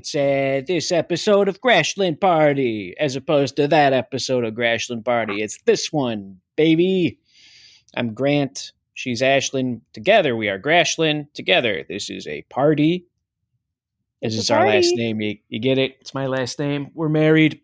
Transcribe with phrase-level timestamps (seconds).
[0.00, 5.42] It's uh, this episode of Grashland Party, as opposed to that episode of Grashland Party.
[5.42, 7.18] It's this one, baby.
[7.94, 8.72] I'm Grant.
[8.94, 9.82] She's Ashlyn.
[9.92, 11.26] Together we are Grashland.
[11.34, 13.04] Together, this is a party.
[14.22, 15.20] This is our last name.
[15.20, 15.98] You, you get it?
[16.00, 16.92] It's my last name.
[16.94, 17.60] We're married.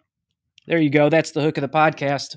[0.67, 1.09] There you go.
[1.09, 2.37] That's the hook of the podcast.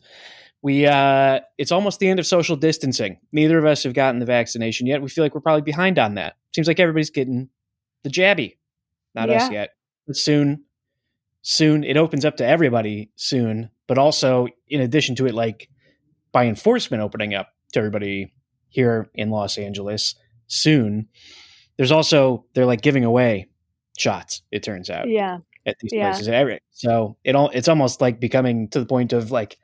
[0.61, 3.17] We uh it's almost the end of social distancing.
[3.33, 5.01] Neither of us have gotten the vaccination yet.
[5.01, 6.37] We feel like we're probably behind on that.
[6.55, 7.49] Seems like everybody's getting
[8.03, 8.55] the jabby.
[9.13, 9.71] Not us yet.
[10.11, 10.63] Soon
[11.41, 15.69] soon it opens up to everybody soon, but also in addition to it like
[16.31, 18.33] by enforcement opening up to everybody
[18.69, 20.15] here in Los Angeles
[20.47, 21.07] soon.
[21.77, 23.47] There's also they're like giving away
[23.97, 25.39] shots, it turns out Yeah.
[25.65, 26.11] at these Yeah.
[26.11, 26.59] places.
[26.71, 29.57] So it all it's almost like becoming to the point of like,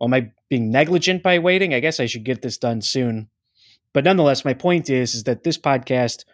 [0.00, 1.74] well, am I being negligent by waiting?
[1.74, 3.28] I guess I should get this done soon.
[3.92, 6.24] But nonetheless, my point is is that this podcast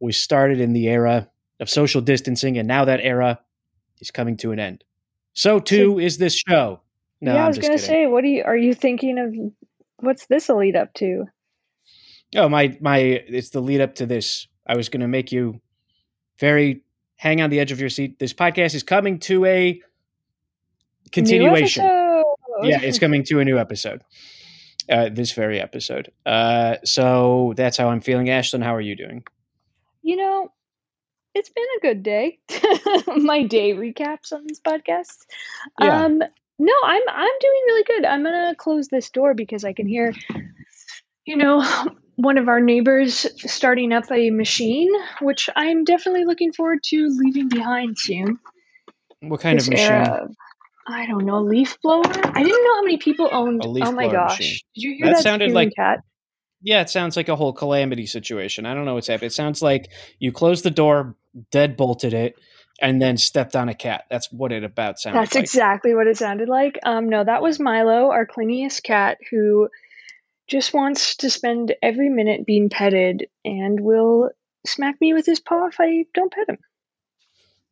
[0.00, 1.28] was started in the era
[1.62, 3.40] of social distancing, and now that era
[4.00, 4.84] is coming to an end.
[5.32, 6.80] So too is this show.
[7.20, 7.86] No, yeah, I was gonna kidding.
[7.86, 9.34] say, what do you are you thinking of?
[9.96, 11.26] What's this a lead up to?
[12.36, 12.98] Oh my my!
[12.98, 14.48] It's the lead up to this.
[14.66, 15.60] I was going to make you
[16.38, 16.82] very
[17.16, 18.18] hang on the edge of your seat.
[18.18, 19.80] This podcast is coming to a
[21.10, 21.84] continuation.
[22.62, 24.02] Yeah, it's coming to a new episode.
[24.88, 26.10] Uh, this very episode.
[26.26, 28.26] Uh, so that's how I'm feeling.
[28.26, 29.24] Ashlyn, how are you doing?
[30.02, 30.52] you know,
[31.34, 32.38] it's been a good day.
[33.16, 35.18] My day recaps on these podcasts.
[35.80, 36.04] Yeah.
[36.04, 36.18] Um,
[36.58, 38.04] no, I'm I'm doing really good.
[38.04, 40.12] I'm gonna close this door because I can hear,
[41.24, 41.64] you know,
[42.16, 44.90] one of our neighbors starting up a machine,
[45.20, 48.38] which I'm definitely looking forward to leaving behind soon.
[49.20, 49.92] What kind this of machine?
[49.92, 50.30] of-
[50.88, 52.02] I don't know, leaf blower.
[52.04, 53.62] I didn't know how many people owned.
[53.64, 54.38] Oh my gosh!
[54.40, 54.58] machine.
[54.74, 55.22] Did you hear That that?
[55.22, 56.00] sounded like- cat.
[56.64, 58.66] Yeah, it sounds like a whole calamity situation.
[58.66, 59.28] I don't know what's happening.
[59.28, 59.90] It sounds like
[60.20, 61.16] you close the door,
[61.52, 62.34] deadbolted it,
[62.80, 64.04] and then stepped on a cat.
[64.10, 65.44] That's what it about sounded That's like.
[65.44, 66.78] exactly what it sounded like.
[66.84, 69.68] Um, no, that was Milo, our clingiest cat, who
[70.48, 74.30] just wants to spend every minute being petted and will
[74.66, 76.58] smack me with his paw if I don't pet him.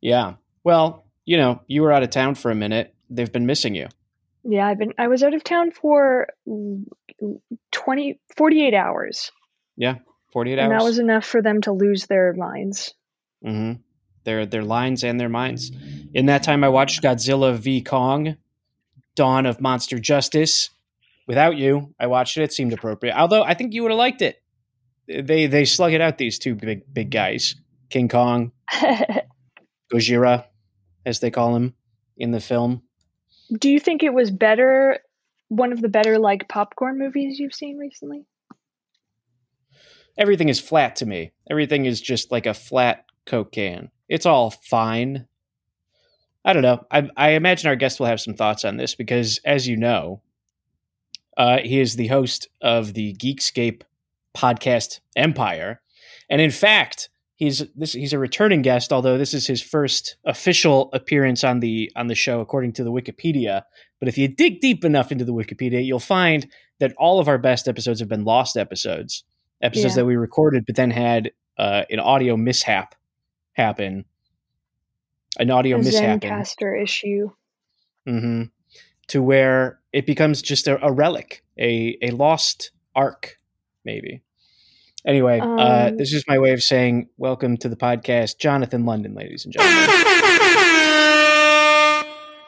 [0.00, 0.34] yeah.
[0.62, 2.94] Well, you know, you were out of town for a minute.
[3.08, 3.88] They've been missing you.
[4.44, 6.84] Yeah, I've been I was out of town for mm,
[7.72, 9.32] 20 48 hours.
[9.76, 9.96] Yeah,
[10.32, 10.80] 48 And hours.
[10.80, 12.94] that was enough for them to lose their minds.
[13.42, 13.72] Hmm
[14.24, 15.70] Their their lines and their minds.
[16.14, 18.36] In that time, I watched Godzilla v Kong,
[19.14, 20.70] Dawn of Monster Justice.
[21.26, 22.42] Without you, I watched it.
[22.42, 23.16] It seemed appropriate.
[23.16, 24.42] Although I think you would have liked it.
[25.06, 26.18] They they slug it out.
[26.18, 27.56] These two big big guys,
[27.88, 28.52] King Kong,
[29.92, 30.46] Gojira,
[31.04, 31.74] as they call him
[32.16, 32.82] in the film.
[33.58, 35.00] Do you think it was better
[35.48, 38.24] one of the better like popcorn movies you've seen recently?
[40.16, 41.32] Everything is flat to me.
[41.50, 43.90] Everything is just like a flat Coke can.
[44.08, 45.26] It's all fine.
[46.44, 46.84] I don't know.
[46.90, 50.20] I, I imagine our guest will have some thoughts on this because, as you know,
[51.36, 53.82] uh, he is the host of the Geekscape
[54.36, 55.80] podcast Empire,
[56.28, 58.92] and in fact, he's this he's a returning guest.
[58.92, 62.90] Although this is his first official appearance on the on the show, according to the
[62.92, 63.62] Wikipedia.
[64.00, 66.46] But if you dig deep enough into the Wikipedia, you'll find
[66.80, 69.24] that all of our best episodes have been lost episodes,
[69.62, 70.02] episodes Yeah.
[70.02, 72.94] that we recorded but then had uh, an audio mishap
[73.60, 74.04] happen.
[75.38, 76.20] An audio A mishap.
[76.22, 77.30] Zencastr issue.
[78.06, 78.44] hmm
[79.08, 83.38] To where it becomes just a, a relic, a a lost arc,
[83.84, 84.22] maybe.
[85.06, 89.14] Anyway, uh, Um, this is my way of saying welcome to the podcast, Jonathan London,
[89.14, 89.88] ladies and gentlemen.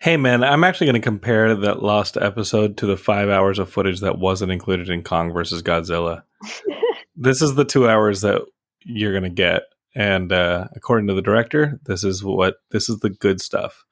[0.02, 3.70] Hey man, I'm actually going to compare that lost episode to the five hours of
[3.70, 6.24] footage that wasn't included in Kong versus Godzilla.
[7.16, 8.42] this is the two hours that
[8.84, 9.62] you're going to get,
[9.94, 13.84] and uh, according to the director, this is what this is the good stuff.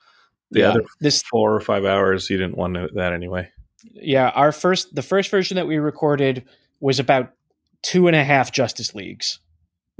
[0.50, 3.50] The Yeah, other this four or five hours, you didn't want that anyway.
[3.84, 6.44] yeah, our first the first version that we recorded
[6.80, 7.32] was about
[7.82, 9.38] two and a half Justice Leagues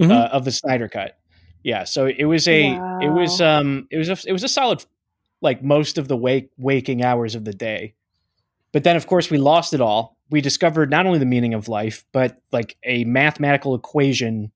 [0.00, 0.10] Mhm.
[0.10, 1.18] uh, of the Snyder cut.
[1.62, 4.84] Yeah, so it was a it was um it was a it was a solid
[5.42, 7.94] like most of the wake waking hours of the day.
[8.72, 10.16] But then of course we lost it all.
[10.30, 14.52] We discovered not only the meaning of life, but like a mathematical equation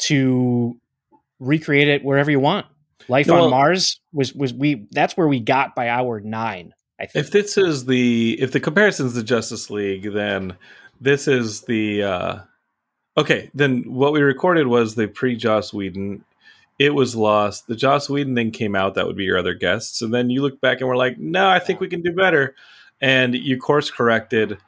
[0.00, 0.76] to
[1.38, 2.66] recreate it wherever you want.
[3.08, 7.24] Life on Mars was was we that's where we got by hour 9, I think.
[7.24, 10.56] If this is the if the comparison's the Justice League, then
[11.00, 12.38] this is the uh
[13.16, 13.50] okay.
[13.54, 16.24] Then what we recorded was the pre Joss Whedon.
[16.78, 17.66] It was lost.
[17.66, 18.94] The Joss Whedon thing came out.
[18.94, 21.48] That would be your other guests, and then you look back and we're like, no,
[21.48, 22.54] I think we can do better.
[23.00, 24.58] And you course corrected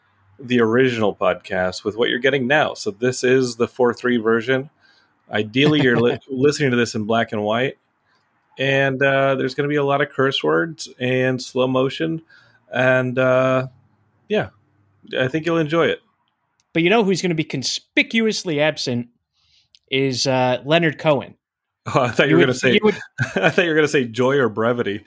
[0.41, 2.75] the original podcast with what you're getting now.
[2.75, 4.71] So this is the four three version.
[5.33, 7.79] Ideally, you're li- listening to this in black and white,
[8.59, 12.23] and uh, there's going to be a lot of curse words and slow motion,
[12.73, 13.67] and uh,
[14.29, 14.51] yeah,
[15.19, 16.03] I think you'll enjoy it.
[16.75, 19.09] But you know who's going to be conspicuously absent
[19.91, 21.35] is uh, Leonard Cohen.
[21.87, 22.73] Oh, I thought you, You were going to say.
[22.75, 22.99] you would-
[23.37, 25.05] I thought you were going to say joy or brevity.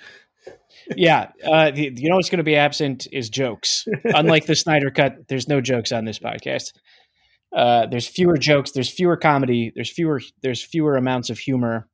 [0.95, 3.87] yeah, uh, you know what's going to be absent is jokes.
[4.03, 6.73] Unlike the Snyder Cut, there's no jokes on this podcast.
[7.55, 8.71] Uh, there's fewer jokes.
[8.71, 9.71] There's fewer comedy.
[9.73, 10.21] There's fewer.
[10.41, 11.87] There's fewer amounts of humor.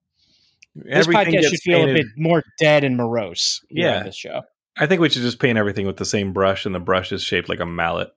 [0.73, 3.61] This podcast should feel a bit more dead and morose.
[3.69, 4.03] Yeah.
[4.03, 4.41] this show.
[4.77, 7.21] I think we should just paint everything with the same brush, and the brush is
[7.21, 8.09] shaped like a mallet.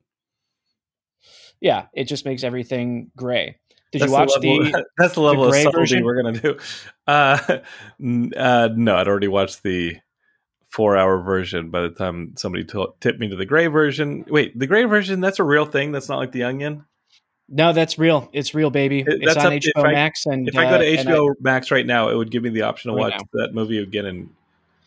[1.61, 3.56] Yeah, it just makes everything gray.
[3.91, 4.85] Did That's you watch the, level, the?
[4.99, 6.05] that's the level of gray subtlety version?
[6.05, 6.58] we're gonna do.
[7.06, 7.38] Uh,
[8.37, 9.96] uh, no, I'd already watched the
[10.69, 11.70] four-hour version.
[11.70, 15.20] By the time somebody t- tipped me to the gray version, wait, the gray version
[15.20, 15.93] that's a real thing.
[15.93, 16.85] That's not like the Onion.
[17.49, 18.29] No, that's real.
[18.32, 19.00] It's real, baby.
[19.00, 21.12] It- it's on up- HBO I- Max, and If I go to uh, and I-
[21.12, 23.79] HBO Max right now, it would give me the option to Right watch that movie
[23.79, 24.31] again and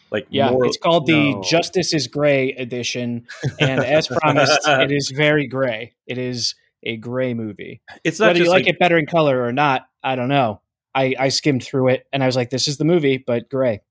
[0.09, 0.65] like yeah, more.
[0.65, 1.43] it's called the no.
[1.43, 3.27] Justice is Gray edition,
[3.59, 5.93] and as promised, it is very gray.
[6.07, 7.81] It is a gray movie.
[8.03, 10.61] It's not Whether you like, like, it better in color or not, I don't know.
[10.95, 13.81] I, I skimmed through it and I was like, this is the movie, but gray.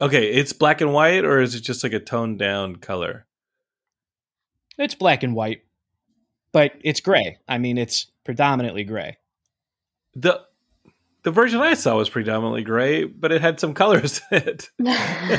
[0.00, 0.26] okay.
[0.32, 3.26] It's black and white, or is it just like a toned down color?
[4.78, 5.62] It's black and white,
[6.56, 7.36] but it's gray.
[7.46, 9.18] I mean, it's predominantly gray.
[10.14, 10.40] the
[11.22, 14.70] The version I saw was predominantly gray, but it had some colors in it.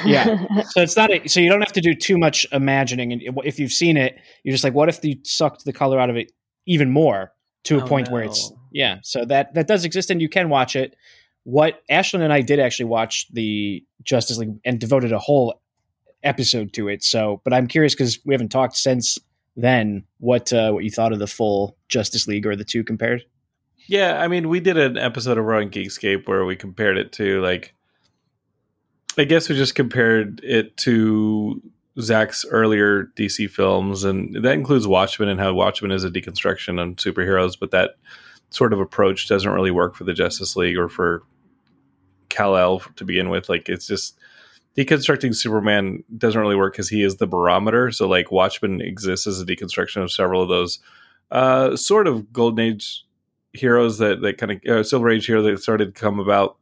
[0.06, 0.46] Yeah.
[0.70, 3.14] So it's not a, so you don't have to do too much imagining.
[3.14, 6.12] And if you've seen it, you're just like, what if you sucked the color out
[6.12, 6.32] of it
[6.68, 7.32] even more
[7.64, 8.98] to a Oh, point where it's yeah.
[9.02, 10.96] So that that does exist, and you can watch it.
[11.46, 15.62] What Ashlyn and I did actually watch the Justice League and devoted a whole
[16.22, 17.04] episode to it.
[17.04, 19.18] So, but I'm curious because we haven't talked since
[19.58, 20.06] then.
[20.20, 23.26] What uh, what you thought of the full Justice League or the two compared?
[23.88, 27.42] Yeah, I mean, we did an episode of Raw Geekscape where we compared it to
[27.42, 27.74] like,
[29.18, 31.62] I guess we just compared it to
[32.00, 36.96] Zack's earlier DC films, and that includes Watchmen and how Watchmen is a deconstruction on
[36.96, 37.92] superheroes, but that
[38.50, 41.24] sort of approach doesn't really work for the Justice League or for
[42.30, 43.50] Kal El to begin with.
[43.50, 44.18] Like, it's just
[44.78, 47.92] deconstructing Superman doesn't really work because he is the barometer.
[47.92, 50.80] So, like, Watchmen exists as a deconstruction of several of those
[51.32, 53.04] uh, sort of golden age
[53.54, 56.58] heroes that that kind of uh, silver age hero that started to come about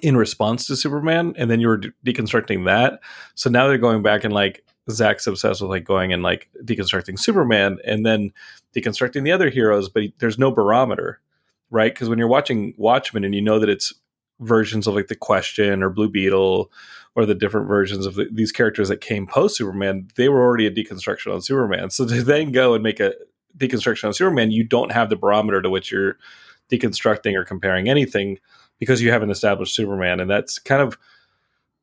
[0.00, 3.00] in response to superman and then you were de- deconstructing that
[3.34, 7.18] so now they're going back and like zack's obsessed with like going and like deconstructing
[7.18, 8.32] superman and then
[8.74, 11.20] deconstructing the other heroes but he- there's no barometer
[11.70, 13.92] right because when you're watching watchmen and you know that it's
[14.42, 16.70] versions of like the question or blue beetle
[17.14, 20.66] or the different versions of the, these characters that came post superman they were already
[20.66, 21.90] a deconstruction on superman.
[21.90, 23.14] So to then go and make a
[23.56, 26.18] deconstruction on Superman, you don't have the barometer to which you're
[26.70, 28.38] deconstructing or comparing anything
[28.78, 30.98] because you haven't established Superman, and that's kind of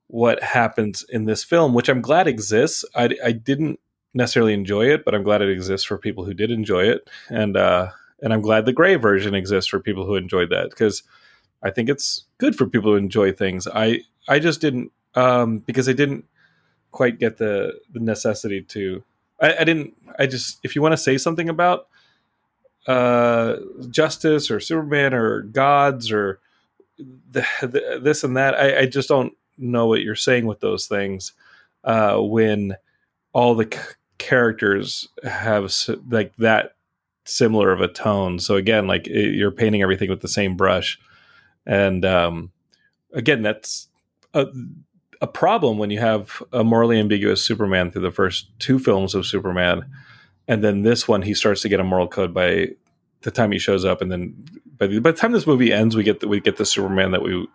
[0.07, 2.83] what happens in this film, which I'm glad exists.
[2.95, 3.79] I, I didn't
[4.13, 7.55] necessarily enjoy it, but I'm glad it exists for people who did enjoy it, and
[7.55, 11.03] uh, and I'm glad the gray version exists for people who enjoyed that because
[11.61, 13.67] I think it's good for people to enjoy things.
[13.67, 16.25] I I just didn't um, because I didn't
[16.91, 19.03] quite get the the necessity to
[19.41, 19.95] I, I didn't.
[20.17, 21.87] I just if you want to say something about
[22.87, 23.57] uh,
[23.89, 26.39] justice or Superman or gods or
[26.97, 30.87] the, the, this and that, I, I just don't know what you're saying with those
[30.87, 31.33] things
[31.83, 32.75] uh, when
[33.33, 33.79] all the c-
[34.17, 35.71] characters have
[36.09, 36.75] like that
[37.25, 38.39] similar of a tone.
[38.39, 40.99] So again, like it, you're painting everything with the same brush,
[41.69, 42.51] and um,
[43.13, 43.87] again, that's
[44.33, 44.47] a,
[45.21, 49.27] a problem when you have a morally ambiguous Superman through the first two films of
[49.27, 49.85] Superman,
[50.47, 52.69] and then this one he starts to get a moral code by
[53.21, 54.33] the time he shows up, and then
[54.77, 57.11] by the, by the time this movie ends, we get the, we get the Superman
[57.11, 57.47] that we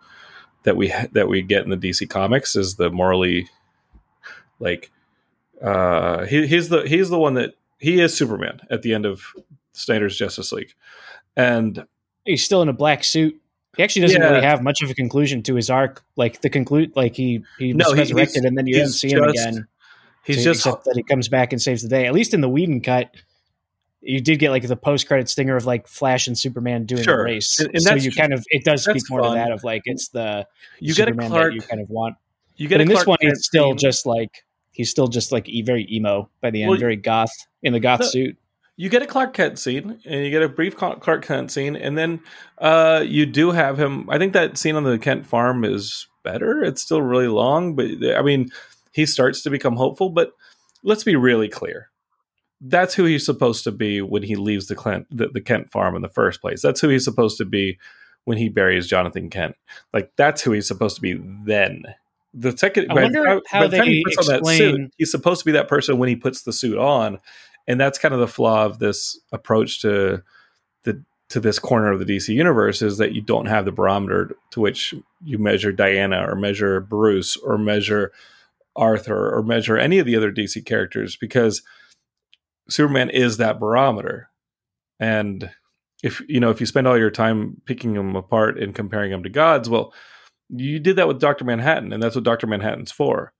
[0.63, 3.49] that we that we get in the DC comics is the morally
[4.59, 4.91] like
[5.61, 9.33] uh he, he's the he's the one that he is Superman at the end of
[9.73, 10.73] Snyder's Justice League,
[11.35, 11.85] and
[12.25, 13.39] He's still in a black suit.
[13.77, 14.29] He actually doesn't Yeah.
[14.29, 16.03] really have much of a conclusion to his arc.
[16.15, 19.09] Like the conclude, like he he was No, he- resurrected, and then you don't see
[19.11, 19.67] him just- again.
[20.23, 22.05] he's to- just except that he comes back and saves the day.
[22.05, 23.11] At least in the Whedon cut,
[24.01, 27.21] you did get like the post credit stinger of like Flash and Superman doing Sure.
[27.21, 27.59] a race.
[27.59, 29.31] And- and so you kind of it does speak more fun.
[29.31, 30.45] to that of like it's the
[30.79, 32.15] you get a Superman Clark that you kind of want.
[32.55, 35.87] you But get in this one, it's still just like he's still just like very
[35.91, 37.31] emo by the end, Well, very goth
[37.63, 38.37] in the goth No, suit.
[38.77, 41.97] You get a Clark Kent scene, and you get a brief Clark Kent scene, and
[41.97, 42.19] then
[42.57, 44.09] uh, you do have him.
[44.09, 46.63] I think that scene on the Kent farm is better.
[46.63, 48.49] It's still really long, but I mean,
[48.91, 50.09] he starts to become hopeful.
[50.09, 50.31] But
[50.83, 51.89] let's be really clear:
[52.59, 55.95] that's who he's supposed to be when he leaves the Kent the, the Kent farm
[55.95, 56.61] in the first place.
[56.61, 57.79] That's who he's supposed to be
[58.25, 59.55] when he buries Jonathan Kent.
[59.93, 61.13] Like that's who he's supposed to be
[61.45, 61.83] then.
[62.37, 65.11] The second, I wonder by, how by they he puts on that explain- suit, he's
[65.11, 67.19] supposed to be that person when he puts the suit on,
[67.67, 70.23] and that's kind of the flaw of this approach to
[70.83, 74.35] the to this corner of the DC universe is that you don't have the barometer
[74.51, 74.93] to which
[75.23, 78.11] you measure Diana or measure Bruce or measure
[78.75, 81.63] Arthur or measure any of the other DC characters because
[82.69, 84.29] Superman is that barometer.
[84.99, 85.49] And
[86.03, 89.23] if you know if you spend all your time picking them apart and comparing them
[89.23, 89.93] to gods, well,
[90.49, 93.33] you did that with Doctor Manhattan, and that's what Doctor Manhattan's for.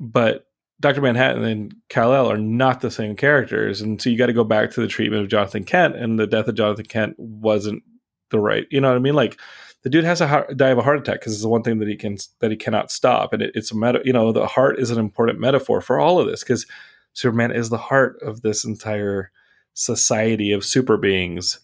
[0.00, 0.46] But
[0.80, 4.32] Doctor Manhattan and Kal El are not the same characters, and so you got to
[4.32, 7.82] go back to the treatment of Jonathan Kent, and the death of Jonathan Kent wasn't
[8.30, 8.66] the right.
[8.70, 9.14] You know what I mean?
[9.14, 9.38] Like
[9.82, 11.78] the dude has to heart, die of a heart attack because it's the one thing
[11.78, 14.00] that he can that he cannot stop, and it, it's a meta.
[14.04, 16.66] You know, the heart is an important metaphor for all of this because
[17.12, 19.30] Superman is the heart of this entire
[19.74, 21.60] society of super beings.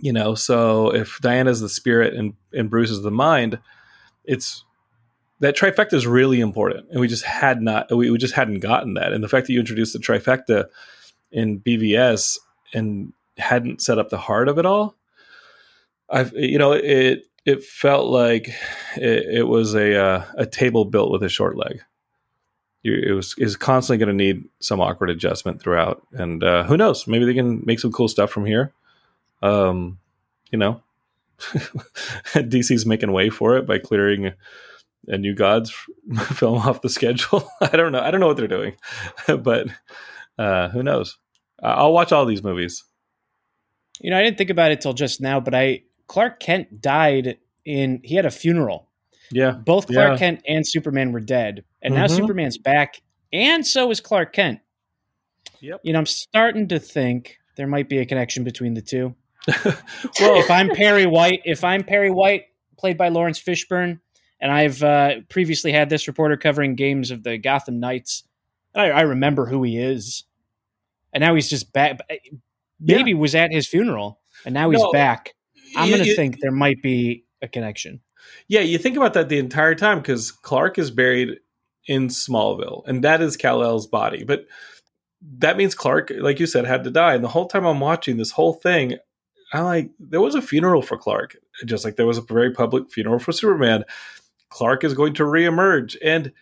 [0.00, 3.58] You know, so if Diana's the spirit and, and Bruce is the mind,
[4.24, 4.64] it's
[5.40, 6.86] that trifecta is really important.
[6.90, 9.12] And we just had not we, we just hadn't gotten that.
[9.12, 10.66] And the fact that you introduced the trifecta
[11.30, 12.38] in BVS
[12.74, 14.96] and hadn't set up the heart of it all,
[16.10, 18.48] I've you know, it it felt like
[18.96, 21.82] it, it was a uh, a table built with a short leg
[22.84, 26.06] it was is constantly going to need some awkward adjustment throughout.
[26.12, 27.06] And uh, who knows?
[27.06, 28.72] Maybe they can make some cool stuff from here.
[29.42, 29.98] Um,
[30.50, 30.82] you know,
[31.38, 34.32] DC's making way for it by clearing
[35.06, 35.70] a, a New Gods
[36.34, 37.48] film off the schedule.
[37.60, 38.00] I don't know.
[38.00, 38.74] I don't know what they're doing,
[39.26, 39.68] but
[40.38, 41.18] uh, who knows?
[41.62, 42.84] I'll watch all these movies.
[44.00, 47.38] You know, I didn't think about it till just now, but I Clark Kent died
[47.64, 48.88] in he had a funeral.
[49.30, 50.16] Yeah, Both Clark Yeah.
[50.18, 52.16] Kent and Superman were dead, and now Mhm.
[52.16, 53.02] Superman's back,
[53.32, 54.60] and so is Clark Kent.
[55.60, 55.80] Yep.
[55.82, 59.14] You know, I'm starting to think there might be a connection between the two.
[59.64, 62.44] well, if I'm Perry White, if I'm Perry White,
[62.78, 63.98] played by Laurence Fishburne,
[64.40, 68.24] and I've uh, previously had this reporter covering games of the Gotham Knights,
[68.74, 70.24] I, I remember who he is,
[71.12, 72.00] and now he's just back.
[72.80, 75.34] Maybe was at his funeral, and now he's No, back.
[75.76, 78.00] I'm going to think there might be a connection.
[78.46, 81.40] Yeah, you think about that the entire time because Clark is buried
[81.86, 84.24] in Smallville, and that is Kal El's body.
[84.24, 84.46] But
[85.38, 87.14] that means Clark, like you said, had to die.
[87.14, 88.96] And the whole time I'm watching this whole thing,
[89.52, 92.90] I'm like, there was a funeral for Clark, just like there was a very public
[92.90, 93.84] funeral for Superman.
[94.50, 96.32] Clark is going to reemerge, and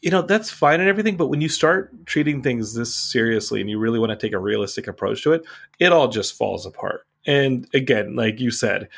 [0.00, 1.16] you know that's fine and everything.
[1.16, 4.38] But when you start treating things this seriously, and you really want to take a
[4.38, 5.44] realistic approach to it,
[5.78, 7.06] it all just falls apart.
[7.26, 8.88] And again, like you said,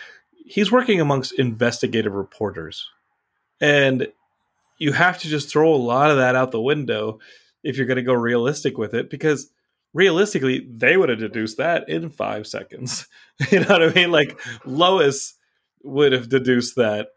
[0.46, 2.88] he's working amongst investigative reporters
[3.60, 4.08] and
[4.78, 7.18] you have to just throw a lot of that out the window
[7.62, 9.50] if you're going to go realistic with it because
[9.92, 13.06] realistically they would have deduced that in five seconds
[13.50, 15.34] you know what i mean like lois
[15.82, 17.08] would have deduced that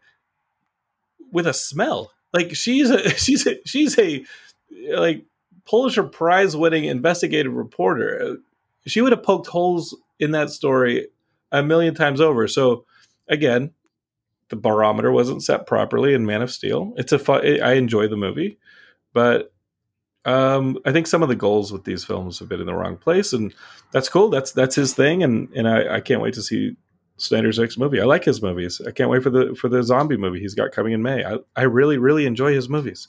[1.32, 4.24] with a smell like she's a she's a she's a
[4.94, 5.24] like
[5.64, 8.38] pulitzer prize winning investigative reporter
[8.86, 11.08] she would have poked holes in that story
[11.52, 12.84] a million times over so
[13.28, 13.72] again,
[14.48, 16.94] the barometer wasn't set properly in Man of Steel.
[16.96, 18.58] It's a fun, I enjoy the movie,
[19.12, 19.52] but
[20.24, 22.96] um, I think some of the goals with these films have been in the wrong
[22.96, 23.54] place, and
[23.92, 24.28] that's cool.
[24.28, 26.76] That's that's his thing, and and I, I can't wait to see
[27.18, 28.00] Snyder's next movie.
[28.00, 28.80] I like his movies.
[28.86, 31.24] I can't wait for the for the zombie movie he's got coming in May.
[31.24, 33.08] I, I really really enjoy his movies.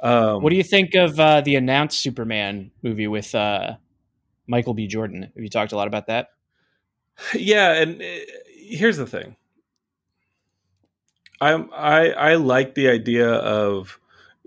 [0.00, 3.76] Um, What do you think of uh, the announced Superman movie with uh,
[4.46, 4.86] Michael B.
[4.86, 5.22] Jordan?
[5.22, 6.28] Have you talked a lot about that?
[7.34, 8.04] yeah and uh,
[8.54, 9.36] here's the thing
[11.40, 13.98] i'm i i like the idea of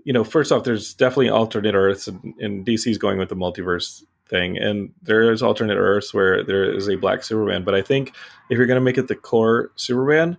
[0.04, 4.02] you know first off there's definitely alternate earths and, and dc's going with the multiverse
[4.30, 4.56] thing.
[4.56, 8.14] And there is alternate earths where there is a black superman but i think
[8.48, 10.36] if you're going to make it the core superman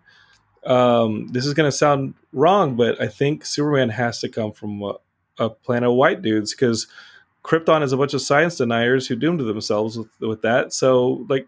[0.65, 4.81] um this is going to sound wrong but i think superman has to come from
[4.81, 4.93] a,
[5.39, 6.87] a planet of white dudes because
[7.43, 10.73] krypton is a bunch of science deniers who doomed themselves with, with that.
[10.73, 11.47] So like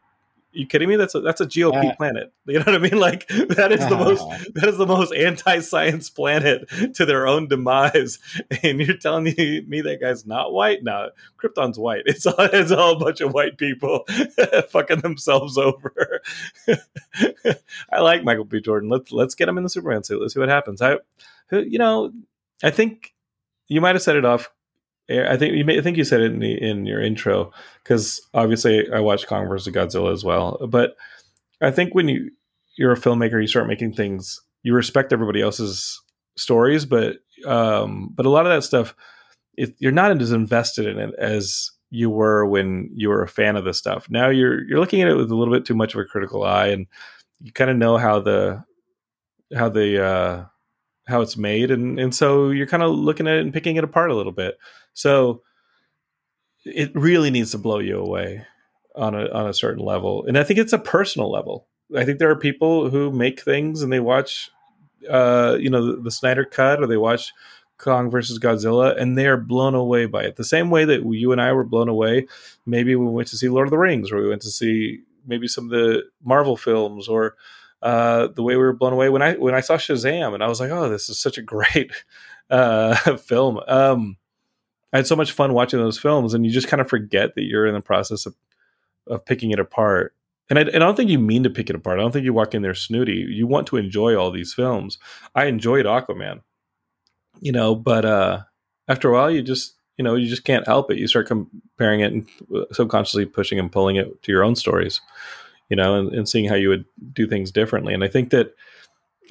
[0.54, 0.96] you kidding me?
[0.96, 2.32] That's a that's a GOP Uh, planet.
[2.46, 3.00] You know what I mean?
[3.00, 4.22] Like that is the most
[4.56, 8.20] that is the most anti-science planet to their own demise.
[8.64, 10.84] And you're telling me, me that guy's not white?
[10.84, 11.10] No,
[11.42, 12.04] Krypton's white.
[12.06, 14.06] It's all it's all a bunch of white people
[14.70, 16.22] fucking themselves over.
[17.92, 18.62] I like Michael B.
[18.62, 18.90] Jordan.
[18.90, 20.22] Let's let's get him in the Superman suit.
[20.22, 20.82] Let's see what happens.
[20.82, 20.98] I,
[21.52, 22.12] you know,
[22.64, 23.14] I think
[23.68, 24.50] you might have set it off.
[25.22, 27.52] I think you may, I think you said it in, the, in your intro
[27.84, 30.58] because obviously I watched Kong vs Godzilla as well.
[30.68, 30.96] But
[31.62, 32.32] I think when you
[32.78, 34.42] you're a filmmaker, you start making things.
[34.64, 36.02] You respect everybody else's
[36.38, 38.96] stories, but um, but a lot of that stuff,
[39.56, 43.56] it, you're not as invested in it as you were when you were a fan
[43.56, 44.10] of the stuff.
[44.10, 46.44] Now you're you're looking at it with a little bit too much of a critical
[46.44, 46.88] eye, and
[47.42, 48.64] you kind of know how the
[49.56, 50.46] how the uh,
[51.08, 53.84] how it's made, and and so you're kind of looking at it and picking it
[53.84, 54.58] apart a little bit.
[54.94, 55.42] So
[56.66, 58.46] it really needs to blow you away
[58.96, 61.68] on a on a certain level, and I think it's a personal level.
[61.96, 64.50] I think there are people who make things and they watch,
[65.10, 67.32] uh, you know, the, the Snyder Cut or they watch
[67.78, 70.38] Kong versus Godzilla, and they are blown away by it.
[70.38, 72.28] The same way that you and I were blown away,
[72.66, 75.48] maybe we went to see Lord of the Rings, or we went to see maybe
[75.48, 77.36] some of the Marvel films, or
[77.82, 80.48] uh, the way we were blown away when I when I saw Shazam, and I
[80.48, 81.92] was like, oh, this is such a great
[82.50, 83.60] uh, film.
[83.68, 84.18] Um,
[84.94, 87.44] I had so much fun watching those films, and you just kind of forget that
[87.44, 88.36] you're in the process of
[89.08, 90.14] of picking it apart.
[90.50, 92.00] And I, and I don't think you mean to pick it apart.
[92.00, 93.26] I don't think you walk in there snooty.
[93.30, 94.98] You want to enjoy all these films.
[95.36, 96.42] I enjoyed Aquaman,
[97.42, 98.42] you know, but uh,
[98.88, 100.98] after a while, you just you know you just can't help it.
[100.98, 105.02] You start comparing it and uh, subconsciously pushing and pulling it to your own stories,
[105.70, 107.94] you know, and, and seeing how you would do things differently.
[107.94, 108.54] And I think that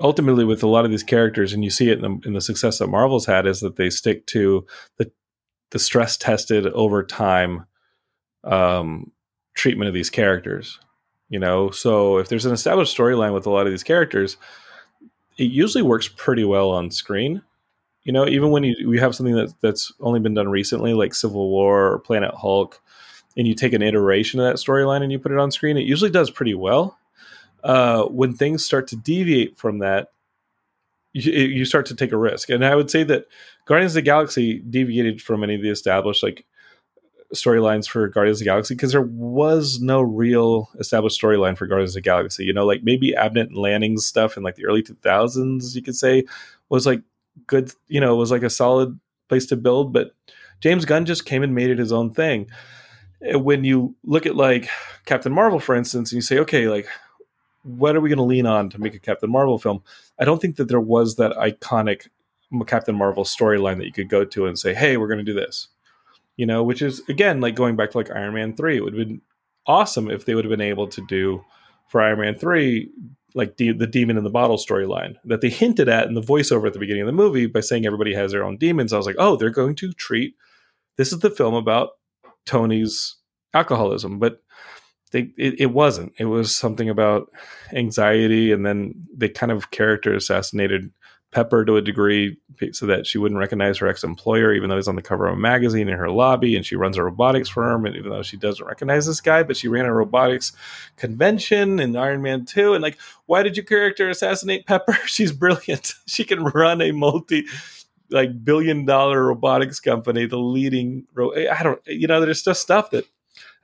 [0.01, 2.41] ultimately with a lot of these characters, and you see it in the, in the
[2.41, 4.67] success that Marvel's had, is that they stick to
[4.97, 5.11] the
[5.73, 7.67] the stress tested over time
[8.45, 9.11] um,
[9.55, 10.79] treatment of these characters.
[11.29, 14.37] You know, so if there's an established storyline with a lot of these characters,
[15.39, 17.43] it usually works pretty well on screen.
[18.05, 21.15] You know, even when you we have something that that's only been done recently, like
[21.15, 22.81] Civil War or Planet Hulk,
[23.37, 25.87] and you take an iteration of that storyline and you put it on screen, it
[25.87, 26.99] usually does pretty well.
[27.65, 30.09] Uh, when things start to deviate from that,
[31.13, 32.49] you, you start to take a risk.
[32.49, 33.27] And I would say that
[33.67, 36.45] Guardians of the Galaxy deviated from any of the established like
[37.35, 41.93] storylines for Guardians of the Galaxy because there was no real established storyline for Guardians
[41.93, 42.45] of the Galaxy.
[42.45, 45.97] You know, like maybe Abnett and Lanning's stuff in like the early 2000s, you could
[45.97, 46.25] say,
[46.69, 47.03] was like
[47.47, 49.93] good, you know, was like a solid place to build.
[49.93, 50.15] But
[50.61, 52.49] James Gunn just came and made it his own thing.
[53.21, 54.69] When you look at like
[55.05, 56.89] Captain Marvel, for instance, and you say, okay, like,
[57.63, 59.83] what are we going to lean on to make a Captain Marvel film?
[60.19, 62.09] I don't think that there was that iconic
[62.67, 65.33] Captain Marvel storyline that you could go to and say, hey, we're going to do
[65.33, 65.69] this
[66.37, 68.77] you know, which is again like going back to like Iron Man three.
[68.77, 69.21] It would have been
[69.67, 71.45] awesome if they would have been able to do
[71.89, 72.91] for Iron Man three
[73.35, 76.67] like the, the demon in the bottle storyline that they hinted at in the voiceover
[76.67, 78.93] at the beginning of the movie by saying everybody has their own demons.
[78.93, 80.35] I was like, oh, they're going to treat
[80.97, 81.91] this is the film about
[82.45, 83.17] Tony's
[83.55, 84.43] alcoholism, but
[85.13, 86.13] they it, it wasn't.
[86.19, 87.31] It was something about
[87.73, 90.91] anxiety, and then they kind of character assassinated
[91.33, 92.37] Pepper to a degree
[92.73, 95.35] so that she wouldn't recognize her ex employer, even though he's on the cover of
[95.35, 97.87] a magazine in her lobby and she runs a robotics firm.
[97.87, 100.53] And even though she doesn't recognize this guy, but she ran a robotics
[100.97, 102.75] convention in Iron Man 2.
[102.75, 104.93] And like, why did your character assassinate Pepper?
[105.07, 105.95] She's brilliant.
[106.07, 107.47] She can run a multi
[108.11, 111.07] like billion dollar robotics company, the leading.
[111.17, 113.07] I don't, you know, there's just stuff that,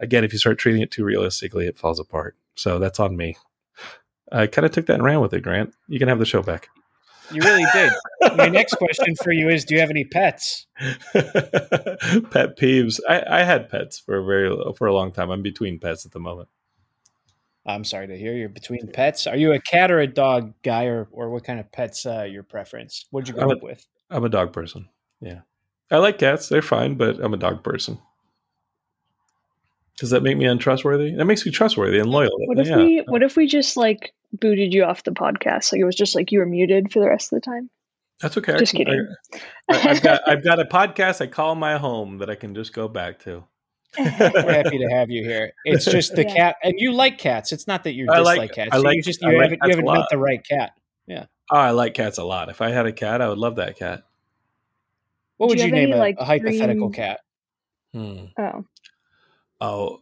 [0.01, 2.37] again, if you start treating it too realistically, it falls apart.
[2.55, 3.37] So that's on me.
[4.31, 5.75] I kind of took that and ran with it, Grant.
[5.89, 6.69] You can have the show back.
[7.31, 7.93] You really did.
[8.37, 10.67] My next question for you is: Do you have any pets?
[11.13, 13.01] Pet peeves.
[13.09, 15.31] I, I had pets for a very for a long time.
[15.31, 16.49] I'm between pets at the moment.
[17.67, 19.27] I'm sorry to hear you're between pets.
[19.27, 22.23] Are you a cat or a dog guy, or or what kind of pets uh,
[22.23, 23.05] your preference?
[23.11, 23.87] What'd you I'm up with?
[24.09, 24.89] I'm a dog person.
[25.21, 25.41] Yeah,
[25.91, 26.49] I like cats.
[26.49, 27.99] They're fine, but I'm a dog person.
[29.99, 31.15] Does that make me untrustworthy?
[31.15, 32.31] That makes me trustworthy and loyal.
[32.47, 32.77] What if yeah.
[32.77, 35.73] we what if we just like booted you off the podcast?
[35.73, 37.69] Like it was just like you were muted for the rest of the time.
[38.21, 38.57] That's okay.
[38.59, 39.15] Just I can, kidding.
[39.71, 42.73] I, have got I've got a podcast I call my home that I can just
[42.73, 43.45] go back to.
[43.99, 45.53] We're happy to have you here.
[45.65, 46.35] It's just the Yeah.
[46.35, 47.53] cat, and you like cats.
[47.53, 48.71] It's not that you I dislike like- cats.
[48.73, 50.73] I You like- just I you like haven't cats you haven't met the right cat.
[51.07, 51.25] Yeah.
[51.51, 52.51] Oh, I like cats a lot.
[52.51, 54.03] If I had a cat, I would love that cat.
[55.39, 57.21] What Do would you you, name any, a, like, a hypothetical dream- cat?
[57.95, 58.25] Hmm.
[58.39, 58.65] Oh,
[59.61, 60.01] Oh,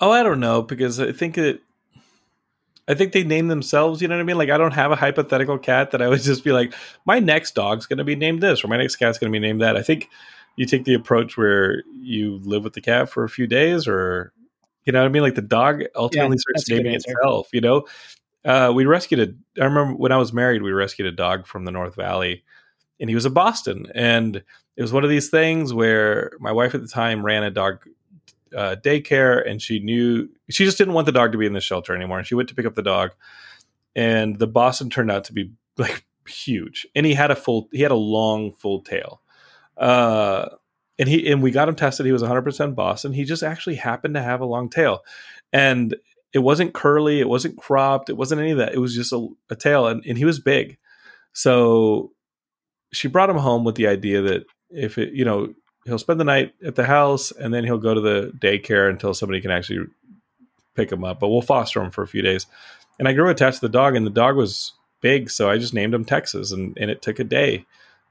[0.00, 1.60] oh, I don't know because I think it.
[2.88, 4.00] I think they name themselves.
[4.00, 4.38] You know what I mean?
[4.38, 7.54] Like I don't have a hypothetical cat that I would just be like, my next
[7.54, 9.76] dog's going to be named this, or my next cat's going to be named that.
[9.76, 10.08] I think
[10.56, 14.32] you take the approach where you live with the cat for a few days, or
[14.84, 15.22] you know what I mean.
[15.22, 17.48] Like the dog ultimately starts a good naming itself.
[17.52, 17.86] You know,
[18.44, 19.60] uh, we rescued a.
[19.60, 22.42] I remember when I was married, we rescued a dog from the North Valley,
[22.98, 24.42] and he was a Boston, and
[24.76, 27.84] it was one of these things where my wife at the time ran a dog
[28.56, 31.60] uh, daycare and she knew she just didn't want the dog to be in the
[31.60, 33.10] shelter anymore and she went to pick up the dog
[33.94, 37.82] and the boston turned out to be like huge and he had a full he
[37.82, 39.22] had a long full tail.
[39.76, 40.48] Uh
[40.98, 44.14] and he and we got him tested he was 100% boston he just actually happened
[44.14, 45.00] to have a long tail.
[45.52, 45.96] And
[46.32, 49.28] it wasn't curly it wasn't cropped it wasn't any of that it was just a,
[49.50, 50.78] a tail and, and he was big.
[51.32, 52.12] So
[52.92, 55.54] she brought him home with the idea that if it you know
[55.88, 59.14] he'll spend the night at the house and then he'll go to the daycare until
[59.14, 59.86] somebody can actually
[60.74, 61.18] pick him up.
[61.20, 62.46] But we'll foster him for a few days.
[62.98, 65.74] and I grew attached to the dog, and the dog was big, so I just
[65.74, 67.64] named him Texas, and and it took a day.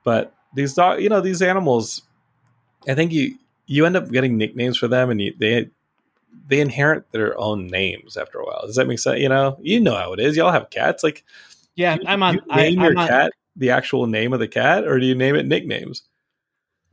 [0.03, 2.01] But these dog, you know, these animals,
[2.87, 3.35] I think you
[3.65, 5.69] you end up getting nicknames for them, and you, they
[6.47, 8.65] they inherit their own names after a while.
[8.65, 9.19] Does that make sense?
[9.19, 10.37] You know, you know how it is.
[10.37, 11.25] Y'all have cats, like
[11.75, 12.35] Yeah, you, I'm on.
[12.35, 15.15] you name I, your on- cat the actual name of the cat, or do you
[15.15, 16.03] name it nicknames?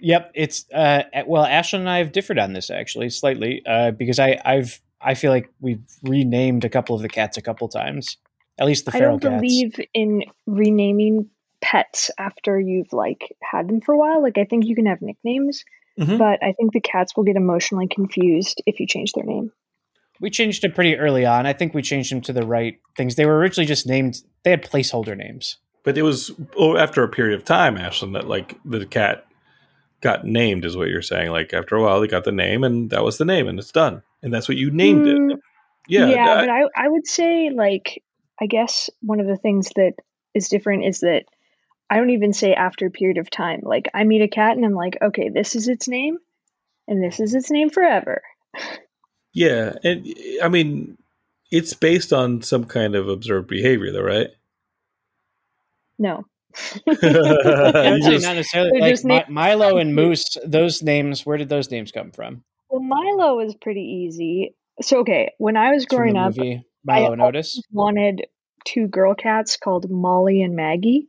[0.01, 4.19] Yep, it's uh well, Ashlyn and I have differed on this actually slightly uh because
[4.19, 8.17] I I've I feel like we've renamed a couple of the cats a couple times.
[8.59, 9.41] At least the I don't cats.
[9.41, 11.29] believe in renaming
[11.61, 14.23] pets after you've like had them for a while.
[14.23, 15.65] Like I think you can have nicknames,
[15.99, 16.19] Mhm.
[16.19, 19.53] but I think the cats will get emotionally confused if you change their name.
[20.21, 21.45] we changed it pretty early on.
[21.45, 23.17] I think we changed them to the right things.
[23.17, 24.23] They were originally just named.
[24.45, 25.59] They had placeholder names.
[25.83, 29.27] But it was oh, after a period of time, Ashlyn, that like the cat
[30.05, 31.31] got named, is what you're saying.
[31.33, 33.73] Like after a while, they got the name, and that was the name, and it's
[33.73, 35.17] done, and that's what you named it.
[35.17, 35.39] Mm,
[35.89, 38.05] Yeah, yeah, I- but I I would say like
[38.41, 39.95] I guess one of the things that
[40.35, 41.25] is different is that
[41.91, 43.61] I don't even say after a period of time.
[43.63, 46.19] Like I meet a cat and I'm like, okay, this is its name,
[46.87, 48.23] and this is its name forever.
[49.33, 50.07] yeah, and
[50.43, 50.99] I mean,
[51.51, 54.31] it's based on some kind of observed behavior, though, right?
[55.99, 56.25] No.
[56.87, 58.81] You Actually, just- not necessarily.
[58.81, 60.37] Like just named- Milo and Moose.
[60.45, 61.25] Those names.
[61.27, 62.43] Where did those names come from?
[62.71, 64.55] Well, Milo is pretty easy.
[64.83, 67.61] So okay, when I was growing up, movie Milo I and Otis.
[67.71, 68.27] wanted
[68.65, 71.09] two girl cats called Molly and Maggie.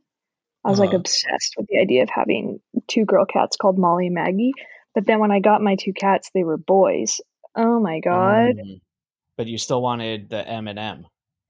[0.64, 0.98] I was like Uh-huh.
[0.98, 4.52] obsessed with the idea of having two girl cats called Molly and Maggie.
[4.94, 7.20] But then when I got my two cats, they were boys.
[7.56, 8.50] Oh my god.
[8.60, 8.80] Um,
[9.36, 11.06] but you still wanted the M and M.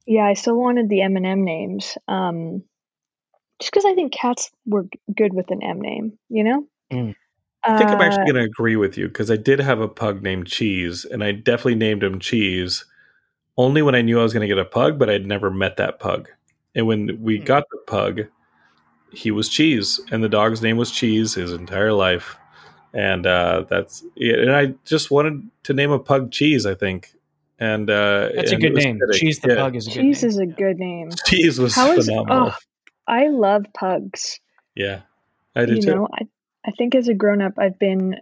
[0.06, 1.96] Yeah, I still wanted the M and M names.
[2.08, 2.62] Um
[3.60, 6.66] just because I think cats were good with an M name, you know?
[6.92, 7.14] Mm.
[7.64, 9.88] I think I'm Uh, actually going to agree with you because I did have a
[9.88, 12.84] pug named Cheese, and I definitely named him Cheese
[13.56, 15.76] only when I knew I was going to get a pug, but I'd never met
[15.78, 16.28] that pug.
[16.74, 17.44] And when we Hmm.
[17.44, 18.20] got the pug,
[19.12, 22.36] he was Cheese, and the dog's name was Cheese his entire life.
[22.92, 27.12] And uh, that's yeah, and I just wanted to name a pug Cheese, I think.
[27.58, 28.98] And uh, That's a good name.
[28.98, 29.18] fitting.
[29.18, 29.56] Cheese the Yeah.
[29.56, 30.28] Pug is a good Cheese name.
[30.30, 31.10] is a good name.
[31.26, 32.48] Cheese was How is phenomenal.
[32.50, 32.54] oh,
[33.06, 34.40] I love pugs.
[34.74, 35.02] Yeah,
[35.54, 35.94] I did you too.
[35.94, 36.26] know, I
[36.66, 38.16] I think as a grown up, I've been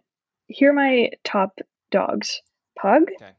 [0.47, 0.71] here.
[0.71, 1.59] Are my top
[1.91, 2.43] dogs:
[2.79, 3.33] pug, Okay.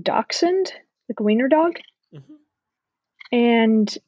[0.00, 0.72] dachshund,
[1.08, 1.78] like a wiener dog,
[2.14, 2.38] Mhm.
[3.32, 3.98] and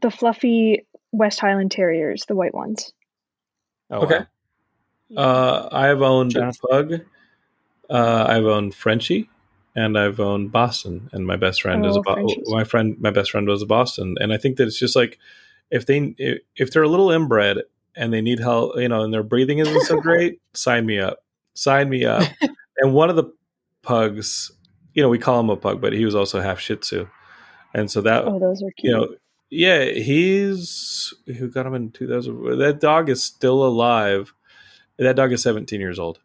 [0.00, 2.92] the fluffy West Highland Terriers, the white ones.
[3.90, 4.20] Oh, Okay.
[4.20, 4.26] wow.
[5.16, 6.60] Uh, I've owned Jonathan?
[6.70, 7.00] Pug.
[7.90, 9.28] Uh, I've owned Frenchie,
[9.74, 11.08] and I've owned Boston.
[11.12, 12.96] And my best friend is a Oh, Bo- my friend.
[13.00, 15.18] My best friend was a Boston, and I think that it's just like
[15.70, 16.14] if they
[16.56, 17.58] if, they're a little inbred
[17.96, 21.18] and they need help, you know, and their breathing isn't so great, sign me up.
[21.54, 22.22] Sign me up.
[22.78, 23.32] and one of the
[23.82, 24.50] pugs,
[24.94, 27.08] you know, we call him a pug, but he was also half Shih Tzu,
[27.72, 28.92] and so that Oh, those are you cute.
[28.92, 29.08] know,
[29.50, 32.58] yeah, he's who got him in 2000.
[32.58, 34.32] That dog is still alive.
[34.98, 36.18] That dog is 17 years old,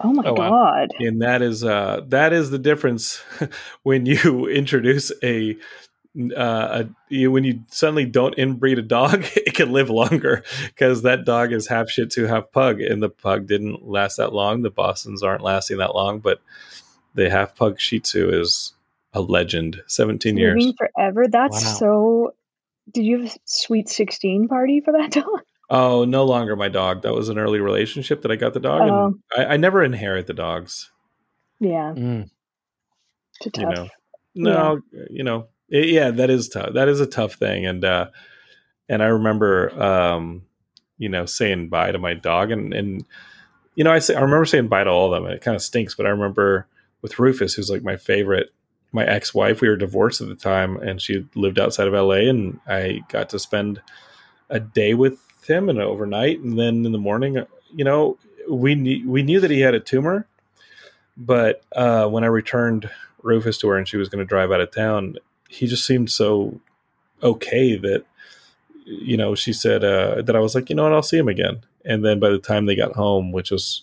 [0.00, 0.50] oh my Oh, wow.
[0.50, 0.88] god!
[0.98, 3.22] and that is uh that is the difference
[3.82, 5.56] when you introduce a.
[6.36, 11.02] Uh, a, you, when you suddenly don't inbreed a dog, it can live longer because
[11.02, 14.62] that dog is half Shih Tzu, half Pug, and the Pug didn't last that long.
[14.62, 16.40] The Boston's aren't lasting that long, but
[17.14, 18.72] the half Pug Shih Tzu is
[19.12, 19.82] a legend.
[19.86, 20.72] Seventeen years.
[20.76, 21.28] Forever.
[21.28, 21.72] That's Wow.
[21.74, 22.34] so.
[22.92, 25.42] Did you have a sweet sixteen party for that dog?
[25.70, 27.02] Oh, no longer my dog.
[27.02, 29.06] That was an early relationship that I got the dog, Oh.
[29.06, 30.90] and I, I never inherit the dogs.
[31.60, 32.28] Yeah, Mm.
[33.44, 33.74] You tough.
[33.74, 33.88] know,
[34.34, 34.80] no,
[35.10, 36.74] you know, it- yeah, that is tough.
[36.74, 38.08] That is a tough thing, and uh,
[38.88, 40.42] and I remember, um,
[40.98, 43.04] you know, saying bye to my dog, and and
[43.76, 45.24] you know, I say I remember saying bye to all of them.
[45.26, 46.66] and It kind of stinks, but I remember
[47.02, 48.50] with Rufus, who's like my favorite.
[48.92, 52.58] My ex-wife, we were divorced at the time, and she lived outside of LA, and
[52.66, 53.80] I got to spend
[54.48, 59.08] a day with him and overnight, and then in the morning, you know, we knew
[59.08, 60.26] we knew that he had a tumor,
[61.16, 62.90] but uh, when I returned
[63.22, 65.16] Rufus to her and she was going to drive out of town,
[65.48, 66.60] he just seemed so
[67.22, 68.04] okay that
[68.84, 71.28] you know she said uh, that I was like, you know what, I'll see him
[71.28, 71.60] again.
[71.84, 73.82] And then by the time they got home, which was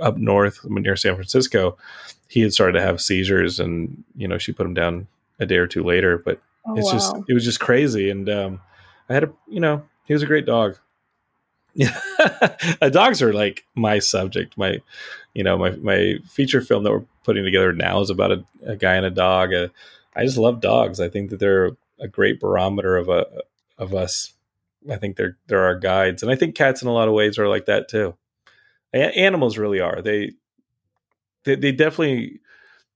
[0.00, 1.76] up north near San Francisco,
[2.28, 5.06] he had started to have seizures, and you know she put him down
[5.40, 6.18] a day or two later.
[6.18, 6.92] But Oh it's wow!
[6.92, 8.60] just it was just crazy and um
[9.10, 10.78] i had a you know he was a great dog.
[11.74, 11.98] Yeah
[12.90, 14.56] dogs are like my subject.
[14.56, 14.80] My
[15.34, 18.76] you know my my feature film that we're putting together now is about a, a
[18.76, 19.52] guy and a dog.
[19.52, 19.68] Uh,
[20.14, 21.00] i just love dogs.
[21.00, 23.26] I think that they're a great barometer of a
[23.78, 24.32] of us.
[24.90, 26.22] I think they're they're our guides.
[26.22, 28.14] And i think cats in a lot of ways are like that too.
[28.92, 30.00] A- animals really are.
[30.00, 30.32] They
[31.44, 32.40] they, they definitely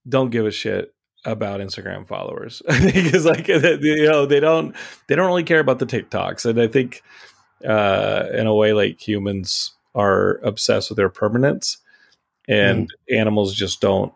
[0.08, 2.62] don't give a shit about Instagram followers.
[2.68, 4.74] I think it's like you know they don't
[5.06, 7.02] they don't really care about the TikToks, and I think
[7.66, 11.78] uh, in a way like humans are obsessed with their permanence,
[12.48, 13.18] and mm.
[13.18, 14.12] animals just don't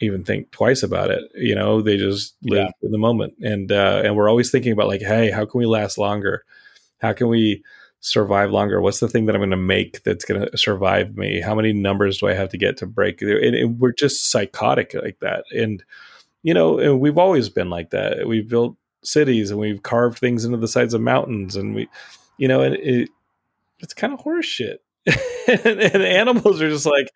[0.00, 1.22] even think twice about it.
[1.34, 2.86] You know, they just live yeah.
[2.86, 5.66] in the moment, and uh, and we're always thinking about like, hey, how can we
[5.66, 6.44] last longer?
[7.00, 7.62] How can we
[8.00, 8.80] survive longer?
[8.80, 11.40] What's the thing that I'm going to make that's going to survive me?
[11.40, 13.20] How many numbers do I have to get to break?
[13.22, 15.82] And, and we're just psychotic like that, and
[16.42, 18.26] you know, and we've always been like that.
[18.26, 21.88] We've built cities and we've carved things into the sides of mountains, and we,
[22.36, 23.10] you know, and it,
[23.80, 24.82] it's kind of horse shit.
[25.06, 27.10] and, and animals are just like,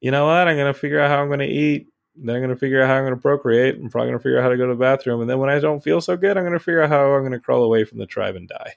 [0.00, 0.48] you know what?
[0.48, 1.86] I'm going to figure out how I'm going to eat
[2.18, 3.76] then I'm going to figure out how I'm going to procreate.
[3.76, 5.20] I'm probably going to figure out how to go to the bathroom.
[5.20, 7.22] And then when I don't feel so good, I'm going to figure out how I'm
[7.22, 8.74] going to crawl away from the tribe and die.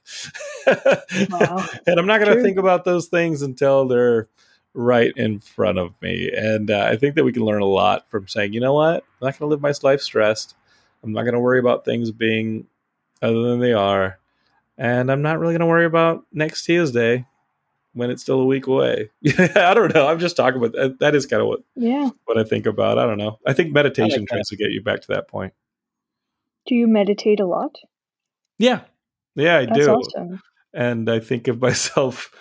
[1.30, 1.65] wow.
[1.88, 4.28] and I'm not going to think about those things until they're
[4.73, 6.32] right in front of me.
[6.36, 9.04] And uh, I think that we can learn a lot from saying, you know what?
[9.21, 10.56] I'm not going to live my life stressed.
[11.04, 12.67] I'm not going to worry about things being
[13.21, 14.19] other than they are.
[14.78, 17.25] And I'm not really going to worry about next Tuesday
[17.93, 19.10] when it's still a week away.
[19.38, 20.08] I don't know.
[20.08, 20.99] I'm just talking about that.
[20.99, 22.97] That is kind of what yeah what I think about.
[22.97, 23.39] I don't know.
[23.45, 25.54] I think meditation I like tries to get you back to that point.
[26.67, 27.75] Do you meditate a lot?
[28.58, 28.82] Yeah,
[29.36, 29.91] yeah, I That's do.
[29.91, 30.41] Awesome.
[30.73, 32.32] And I think of myself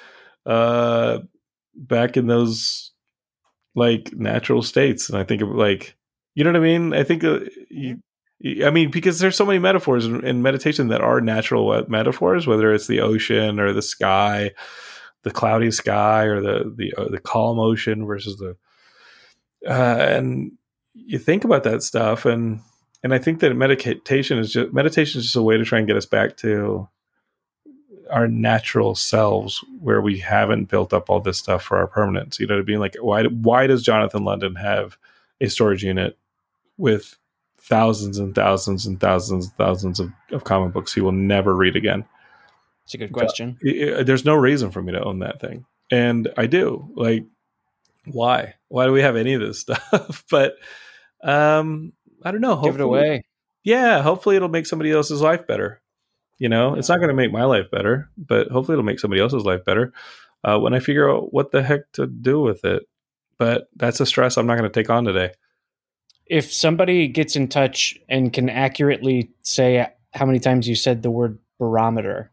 [0.46, 1.20] uh,
[1.74, 2.92] back in those
[3.74, 5.96] like natural states, and I think of like
[6.34, 6.94] you know what I mean.
[6.94, 8.02] I think uh, you.
[8.64, 12.72] I mean, because there's so many metaphors in, in meditation that are natural metaphors, whether
[12.72, 14.52] it's the ocean or the sky,
[15.28, 18.56] the cloudy sky or the the uh, the calm ocean versus the
[19.68, 20.52] uh, and
[20.94, 22.60] you think about that stuff and
[23.02, 25.86] and I think that meditation is just meditation is just a way to try and
[25.86, 26.88] get us back to
[28.10, 32.40] our natural selves where we haven't built up all this stuff for our permanence.
[32.40, 34.96] You know, to be like, why why does Jonathan London have
[35.40, 36.18] a storage unit
[36.78, 37.16] with
[37.60, 41.76] thousands and thousands and thousands and thousands of, of comic books he will never read
[41.76, 42.04] again?
[42.88, 43.58] It's a good question.
[43.60, 46.88] There's no reason for me to own that thing, and I do.
[46.94, 47.26] Like,
[48.06, 48.54] why?
[48.68, 50.24] Why do we have any of this stuff?
[50.30, 50.54] but
[51.22, 52.54] um, I don't know.
[52.54, 53.24] Hopefully, Give it away.
[53.62, 55.82] Yeah, hopefully it'll make somebody else's life better.
[56.38, 56.78] You know, yeah.
[56.78, 59.66] it's not going to make my life better, but hopefully it'll make somebody else's life
[59.66, 59.92] better
[60.42, 62.84] uh, when I figure out what the heck to do with it.
[63.36, 65.32] But that's a stress I'm not going to take on today.
[66.24, 71.10] If somebody gets in touch and can accurately say how many times you said the
[71.10, 72.30] word barometer,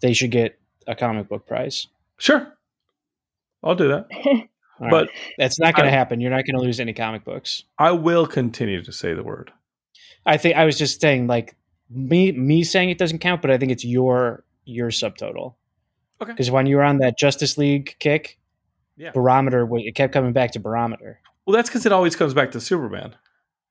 [0.00, 1.86] they should get a comic book prize.
[2.16, 2.52] Sure,
[3.62, 4.08] I'll do that.
[4.80, 5.10] but right.
[5.38, 6.20] that's not going to happen.
[6.20, 7.64] You're not going to lose any comic books.
[7.78, 9.52] I will continue to say the word.
[10.26, 11.56] I think I was just saying, like
[11.90, 15.54] me, me saying it doesn't count, but I think it's your your subtotal.
[16.20, 16.32] Okay.
[16.32, 18.38] Because when you were on that Justice League kick,
[18.96, 19.10] yeah.
[19.12, 21.20] barometer, it kept coming back to barometer.
[21.46, 23.14] Well, that's because it always comes back to Superman,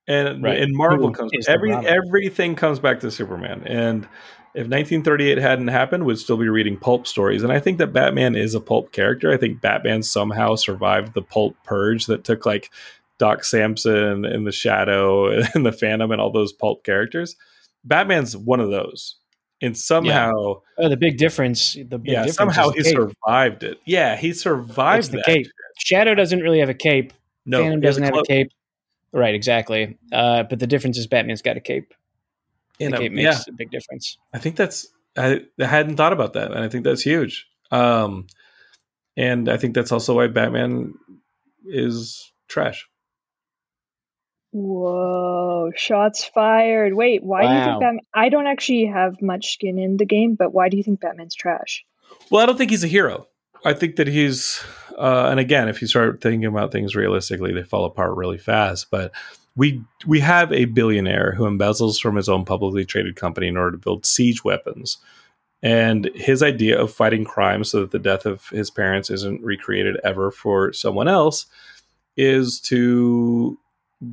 [0.07, 0.59] and right.
[0.59, 4.07] and Marvel comes every everything comes back to Superman, and
[4.57, 7.43] if 1938 hadn't happened, we'd still be reading pulp stories.
[7.43, 9.31] And I think that Batman is a pulp character.
[9.31, 12.71] I think Batman somehow survived the pulp purge that took like
[13.19, 17.35] Doc Samson and the Shadow and the Phantom and all those pulp characters.
[17.83, 19.17] Batman's one of those.
[19.61, 20.31] And somehow,
[20.79, 20.85] yeah.
[20.85, 21.73] oh, the big difference.
[21.73, 23.79] The big yeah, difference somehow he survived it.
[23.85, 25.45] Yeah, he survived the cape.
[25.77, 27.13] Shadow doesn't really have a cape.
[27.45, 28.51] No, Phantom doesn't have a cape.
[29.13, 29.99] Right, exactly.
[30.11, 31.93] Uh, but the difference is Batman's got a cape
[32.79, 33.53] and it makes yeah.
[33.53, 34.17] a big difference.
[34.33, 34.87] I think that's
[35.17, 37.47] I, I hadn't thought about that, and I think that's huge.
[37.71, 38.27] Um,
[39.15, 40.93] and I think that's also why Batman
[41.65, 42.87] is trash.
[44.51, 45.71] Whoa!
[45.75, 46.93] Shots fired.
[46.93, 47.49] Wait, why wow.
[47.49, 48.05] do you think Batman?
[48.13, 51.35] I don't actually have much skin in the game, but why do you think Batman's
[51.35, 51.83] trash?
[52.31, 53.27] Well, I don't think he's a hero.
[53.65, 54.63] I think that he's,
[54.97, 58.89] uh, and again, if you start thinking about things realistically, they fall apart really fast.
[58.89, 59.11] But
[59.57, 63.71] we we have a billionaire who embezzles from his own publicly traded company in order
[63.71, 64.97] to build siege weapons.
[65.63, 69.99] And his idea of fighting crime so that the death of his parents isn't recreated
[70.03, 71.47] ever for someone else
[72.15, 73.57] is to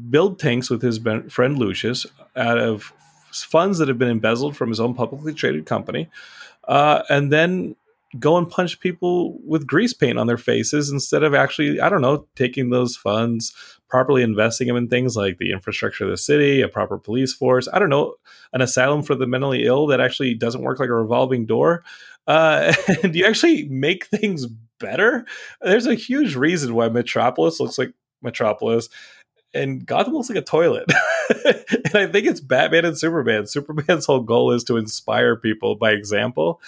[0.08, 2.94] build tanks with his friend Lucius out of
[3.30, 6.08] funds that have been embezzled from his own publicly traded company,
[6.68, 7.76] uh, and then
[8.18, 12.00] go and punch people with grease paint on their faces instead of actually, I don't
[12.00, 13.52] know, taking those funds,
[13.94, 17.68] properly investing them in things like the infrastructure of the city, a proper police force,
[17.72, 18.14] I don't know,
[18.52, 21.84] an asylum for the mentally ill that actually doesn't work like a revolving door.
[22.26, 24.46] Uh, and you actually make things
[24.80, 25.24] better.
[25.60, 28.88] There's a huge reason why Metropolis looks like Metropolis
[29.54, 30.90] and Gotham looks like a toilet.
[31.44, 33.46] and I think it's Batman and Superman.
[33.46, 36.60] Superman's whole goal is to inspire people by example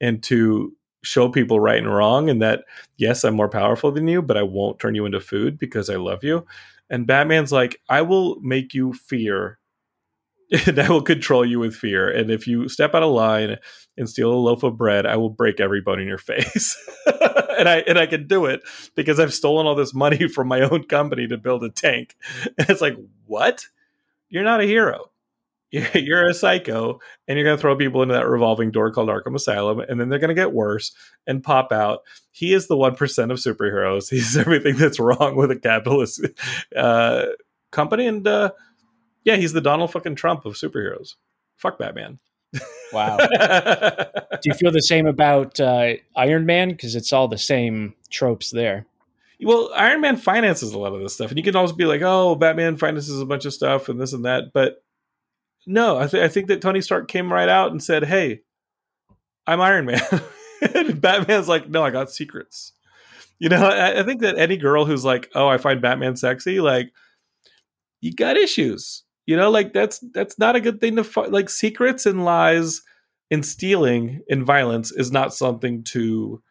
[0.00, 2.64] and to show people right and wrong and that
[2.98, 5.96] yes i'm more powerful than you but i won't turn you into food because i
[5.96, 6.44] love you
[6.90, 9.58] And Batman's like, I will make you fear
[10.66, 12.10] and I will control you with fear.
[12.10, 13.58] And if you step out of line
[13.96, 16.76] and steal a loaf of bread, I will break every bone in your face.
[17.58, 18.62] and I and I can do it
[18.96, 22.16] because I've stolen all this money from my own company to build a tank.
[22.58, 23.66] And it's like, what?
[24.28, 25.09] You're not a hero.
[25.94, 29.36] You're a psycho, and you're going to throw people into that revolving door called Arkham
[29.36, 30.92] Asylum, and then they're going to get worse
[31.28, 32.00] and pop out.
[32.32, 34.08] He is the one percent of superheroes.
[34.10, 36.26] He's everything that's wrong with a capitalist
[36.76, 37.26] uh,
[37.70, 38.50] company, and uh,
[39.22, 41.14] yeah, he's the Donald fucking Trump of superheroes.
[41.56, 42.18] Fuck Batman.
[42.92, 43.18] Wow.
[43.18, 46.70] Do you feel the same about uh, Iron Man?
[46.70, 48.86] Because it's all the same tropes there.
[49.42, 52.02] Well, Iron Man finances a lot of this stuff, and you can always be like,
[52.02, 54.82] "Oh, Batman finances a bunch of stuff and this and that," but
[55.66, 58.40] no, I, th- I think that Tony Stark came right out and said, "Hey,
[59.46, 60.00] I'm Iron Man."
[60.74, 62.72] and Batman's like, "No, I got secrets."
[63.38, 66.60] You know, I, I think that any girl who's like, "Oh, I find Batman sexy,"
[66.60, 66.92] like,
[68.00, 71.32] you got issues you know, like that's that's not a good thing to find.
[71.32, 72.82] Like secrets and lies
[73.30, 76.42] and stealing and violence is not something to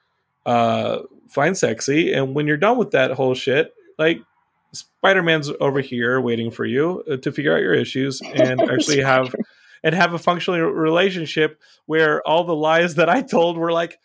[0.46, 2.14] uh, find sexy.
[2.14, 4.22] And when you're done with that whole shit, like
[4.74, 9.02] Spider Man's over here waiting for you uh, to figure out your issues and actually
[9.02, 9.34] have
[9.84, 14.00] and have a functional relationship where all the lies that I told were like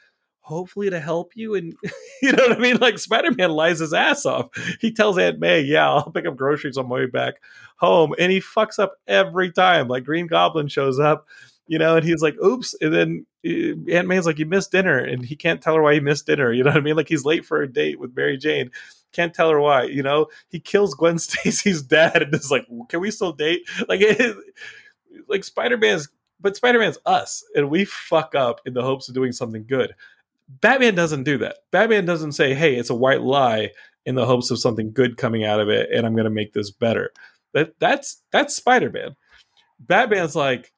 [0.44, 1.74] hopefully to help you and
[2.22, 2.76] you know what I mean?
[2.76, 4.50] Like Spider-Man lies his ass off.
[4.80, 7.36] He tells Aunt May, yeah, I'll pick up groceries on my way back
[7.76, 8.14] home.
[8.18, 9.88] And he fucks up every time.
[9.88, 11.26] Like Green Goblin shows up,
[11.66, 12.74] you know, and he's like, oops.
[12.80, 14.98] And then uh, Aunt May's like, you missed dinner.
[14.98, 16.52] And he can't tell her why he missed dinner.
[16.52, 16.96] You know what I mean?
[16.96, 18.70] Like he's late for a date with Mary Jane.
[19.14, 23.00] Can't tell her why, you know, he kills Gwen Stacy's dad and is like, can
[23.00, 23.62] we still date?
[23.88, 24.36] Like, it,
[25.28, 26.08] like Spider-Man's,
[26.40, 29.94] but Spider-Man's us and we fuck up in the hopes of doing something good
[30.48, 31.58] Batman doesn't do that.
[31.70, 33.70] Batman doesn't say, "Hey, it's a white lie,"
[34.04, 36.52] in the hopes of something good coming out of it, and I'm going to make
[36.52, 37.12] this better.
[37.52, 39.16] That that's that's Spider Man.
[39.80, 40.72] Batman's like,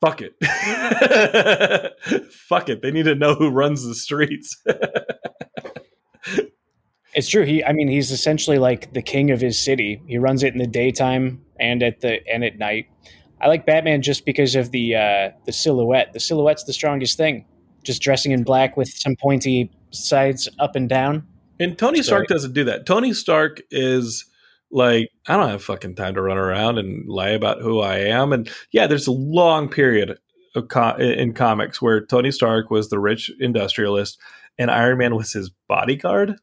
[0.00, 0.34] "Fuck it,
[2.32, 4.62] fuck it." They need to know who runs the streets.
[7.18, 7.44] it's true.
[7.44, 10.00] He, I mean, he's essentially like the king of his city.
[10.06, 12.86] He runs it in the daytime and at the and at night.
[13.40, 16.12] I like Batman just because of the uh, the silhouette.
[16.12, 17.44] The silhouette's the strongest thing
[17.82, 21.26] just dressing in black with some pointy sides up and down.
[21.58, 22.86] And Tony Stark doesn't do that.
[22.86, 24.24] Tony Stark is
[24.70, 28.32] like, I don't have fucking time to run around and lie about who I am.
[28.32, 30.18] And yeah, there's a long period
[30.68, 34.20] co- in comics where Tony Stark was the rich industrialist
[34.58, 36.36] and Iron Man was his bodyguard.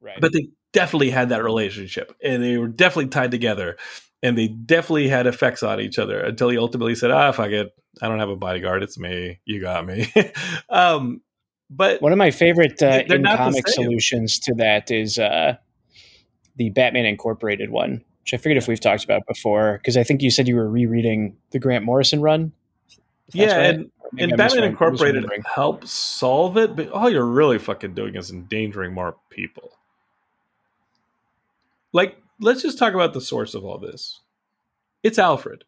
[0.00, 0.20] Right.
[0.20, 3.76] But they definitely had that relationship and they were definitely tied together
[4.22, 7.72] and they definitely had effects on each other until he ultimately said, "Ah, fuck it,
[8.02, 8.82] I don't have a bodyguard.
[8.82, 9.40] It's me.
[9.44, 10.12] You got me."
[10.68, 11.22] um,
[11.70, 15.56] but one of my favorite uh, in comic solutions to that is uh,
[16.56, 20.22] the Batman Incorporated one, which I figured if we've talked about before, because I think
[20.22, 22.52] you said you were rereading the Grant Morrison run.
[23.32, 23.74] Yeah, right.
[23.74, 28.92] and, and Batman Incorporated helps solve it, but all you're really fucking doing is endangering
[28.92, 29.70] more people.
[31.92, 34.20] Like let's just talk about the source of all this.
[35.02, 35.64] It's Alfred.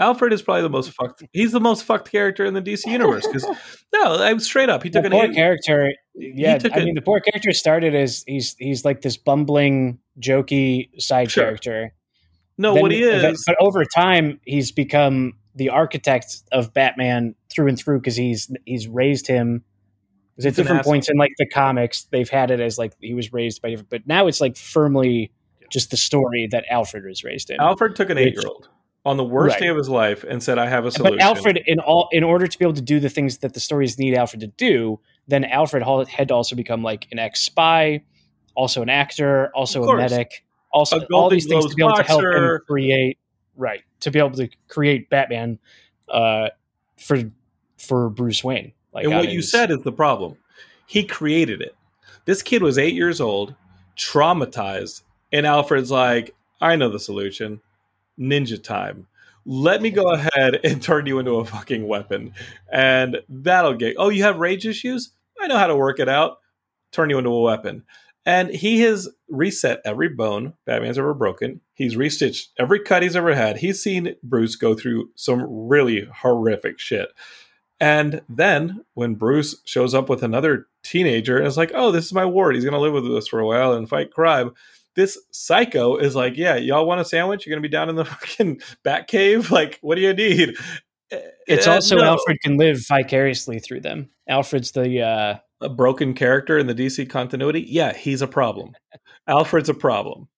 [0.00, 1.22] Alfred is probably the most fucked.
[1.32, 3.46] He's the most fucked character in the DC universe because
[3.92, 4.82] no, I'm straight up.
[4.82, 5.92] He took the an poor character.
[6.14, 11.00] Yeah, I a, mean, the poor character started as he's he's like this bumbling, jokey
[11.00, 11.44] side sure.
[11.44, 11.94] character.
[12.58, 17.68] No, then, what he is, but over time, he's become the architect of Batman through
[17.68, 19.62] and through because he's he's raised him.
[20.36, 23.32] Because at different points in like the comics, they've had it as like he was
[23.32, 25.30] raised by different, but now it's like firmly
[25.74, 27.60] just the story that Alfred was raised in.
[27.60, 28.68] Alfred took an eight year old
[29.04, 29.62] on the worst right.
[29.62, 32.24] day of his life and said, "I have a solution." But Alfred, in all, in
[32.24, 35.00] order to be able to do the things that the stories need Alfred to do,
[35.26, 38.02] then Alfred had to also become like an ex spy,
[38.54, 42.04] also an actor, also a medic, also all these things to be able boxer.
[42.04, 43.18] to help him create
[43.56, 45.58] right to be able to create Batman
[46.08, 46.50] uh,
[46.96, 47.18] for
[47.76, 48.72] for Bruce Wayne.
[48.92, 50.36] Like, and what you said is the problem.
[50.86, 51.74] He created it.
[52.26, 53.54] This kid was eight years old,
[53.96, 55.02] traumatized,
[55.34, 57.60] and Alfred's like, I know the solution.
[58.18, 59.08] Ninja time.
[59.44, 62.32] Let me go ahead and turn you into a fucking weapon.
[62.72, 65.10] And that'll get oh, you have rage issues?
[65.40, 66.38] I know how to work it out.
[66.92, 67.82] Turn you into a weapon.
[68.24, 71.60] And he has reset every bone Batman's ever broken.
[71.74, 73.58] He's restitched every cut he's ever had.
[73.58, 77.08] He's seen Bruce go through some really horrific shit.
[77.80, 82.12] And then when Bruce shows up with another teenager and is like, oh, this is
[82.14, 82.54] my ward.
[82.54, 84.52] He's going to live with us for a while and fight crime
[84.94, 87.46] this psycho is like, yeah, y'all want a sandwich?
[87.46, 89.50] You're gonna be down in the fucking bat cave.
[89.50, 90.56] Like, what do you need?
[91.46, 92.04] It's uh, also no.
[92.04, 94.10] Alfred can live vicariously through them.
[94.28, 95.38] Alfred's the uh...
[95.60, 97.64] a broken character in the DC continuity.
[97.68, 98.72] Yeah, he's a problem.
[99.26, 100.28] Alfred's a problem.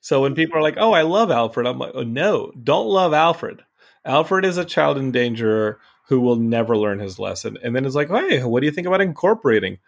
[0.00, 3.12] So when people are like, "Oh, I love Alfred," I'm like, "Oh no, don't love
[3.12, 3.62] Alfred.
[4.04, 5.76] Alfred is a child endangerer
[6.08, 8.86] who will never learn his lesson." And then it's like, "Hey, what do you think
[8.86, 9.78] about incorporating?"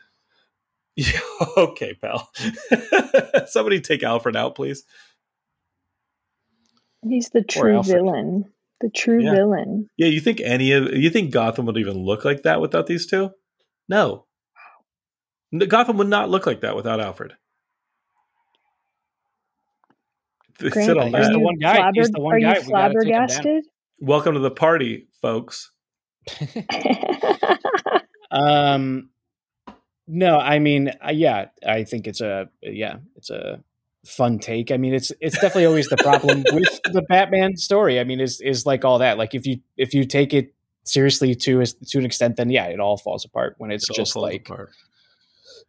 [1.00, 1.20] Yeah,
[1.56, 2.28] okay, pal.
[3.46, 4.82] Somebody take Alfred out, please.
[7.08, 8.46] He's the true villain.
[8.80, 9.30] The true Yeah.
[9.32, 9.88] villain.
[9.96, 13.06] Yeah, you think any of you think Gotham would even look like that without these
[13.06, 13.30] two?
[13.88, 14.26] No.
[15.52, 17.34] No, Gotham would not look like that without Alfred.
[20.58, 21.90] Grant, sit are on He's the you, one guy.
[21.94, 22.56] He's the one are guy.
[22.58, 23.28] you We gotta take him down.
[23.28, 23.64] flabbergasted?
[24.00, 25.70] Welcome to the party, folks.
[28.30, 29.08] Um,
[30.08, 33.62] no, I mean, uh, yeah, I think it's a yeah, it's a
[34.06, 34.70] fun take.
[34.72, 38.00] I mean, it's it's definitely always the problem with the Batman story.
[38.00, 39.18] I mean, is is like all that.
[39.18, 40.54] Like if you if you take it
[40.84, 44.16] seriously to to an extent, then yeah, it all falls apart when it's It just
[44.16, 44.70] like apart.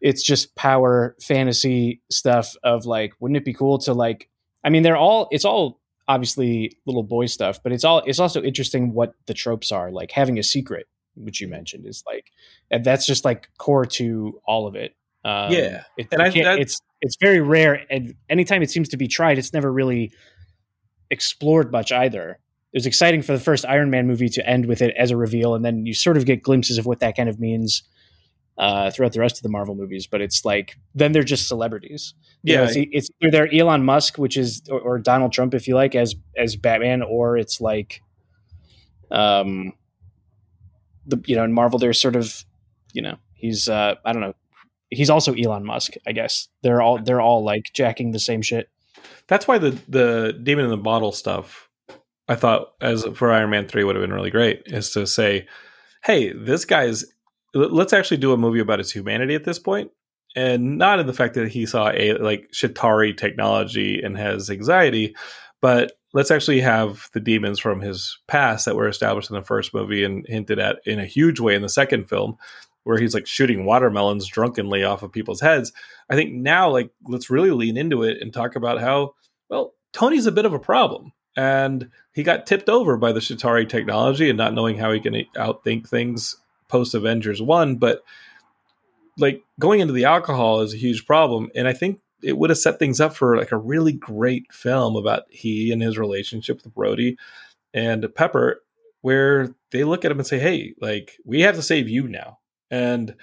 [0.02, 4.30] it's just power fantasy stuff of like wouldn't it be cool to like
[4.64, 8.42] i mean they're all it's all obviously little boy stuff but it's all it's also
[8.42, 10.88] interesting what the tropes are like having a secret
[11.20, 12.32] which you mentioned is like
[12.72, 14.95] and that's just like core to all of it
[15.26, 15.84] um, Yeah.
[15.97, 19.38] it, And I- that- it's it's very rare and anytime it seems to be tried
[19.38, 20.11] it's never really
[21.11, 22.32] explored much either
[22.72, 25.17] it was exciting for the first iron man movie to end with it as a
[25.17, 27.84] reveal and then you sort of get glimpses of what that kind of means
[28.57, 32.13] uh, throughout the rest of the Marvel movies, but it's like then they're just celebrities.
[32.43, 32.67] You know, Yeah.
[32.67, 35.76] it's, e, it's either they're Elon Musk, which is or, or Donald Trump, if you
[35.76, 38.01] like, as as Batman, or it's like,
[39.11, 39.72] um,
[41.10, 42.43] the you know in Marvel they're sort of,
[42.93, 44.36] you know, he's uh I don't know,
[44.89, 46.47] he's also Elon Musk, I guess.
[46.64, 48.70] They're all they're all like jacking the same shit.
[49.28, 51.70] That's why the the demon in the bottle stuff
[52.28, 55.47] I thought as for Iron Man 3 would have been really great is to say,
[56.03, 57.05] "Hey, this guy's
[57.53, 59.60] let's actually do a movie about his humanity at this.
[60.36, 65.16] And not in the fact that he saw a like Chitauri technology and has anxiety,
[65.62, 69.74] but let's actually have the demons from his past that were established in the first
[69.74, 72.38] movie and hinted at in a huge way in the second film,
[72.84, 75.72] where he's like shooting watermelons drunkenly off of people's heads.
[76.10, 79.14] I think now, like, let's really lean into it and talk about how,
[79.49, 81.12] well, Tony's a bit of a problem.
[81.38, 85.14] And he got tipped over by the Chitauri technology and not knowing how he can
[85.38, 86.36] outthink things
[86.68, 87.76] post Avengers 1.
[87.76, 88.01] But,
[89.18, 91.49] like, going into the alcohol is a huge problem.
[91.55, 94.95] And I think it would have set things up for, like, a really great film
[94.95, 97.15] about he and his relationship with Rhodey
[97.74, 98.61] and Pepper,
[99.01, 102.39] where they look at him and say, hey, like, we have to save you now.
[102.72, 103.15] And,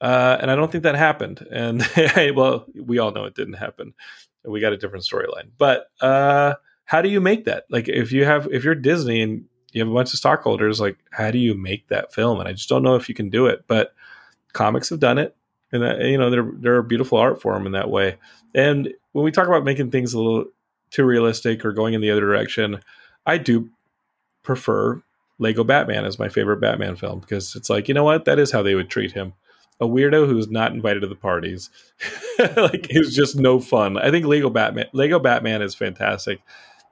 [0.00, 1.46] uh, and I don't think that happened.
[1.50, 3.94] And hey, well, we all know it didn't happen.
[4.44, 5.50] We got a different storyline.
[5.56, 7.64] But uh, how do you make that?
[7.70, 10.98] Like, if you have, if you're Disney and you have a bunch of stockholders, like,
[11.10, 12.38] how do you make that film?
[12.38, 13.64] And I just don't know if you can do it.
[13.66, 13.94] But
[14.52, 15.36] comics have done it,
[15.74, 18.16] and that, you know, they're they're a beautiful art form in that way.
[18.54, 20.46] And when we talk about making things a little
[20.90, 22.80] too realistic or going in the other direction,
[23.26, 23.68] I do
[24.42, 25.02] prefer
[25.38, 28.24] Lego Batman as my favorite Batman film because it's like, you know what?
[28.24, 29.32] That is how they would treat him.
[29.80, 31.68] A weirdo who's not invited to the parties.
[32.56, 33.98] like he's just no fun.
[33.98, 36.40] I think Lego Batman Lego Batman is fantastic.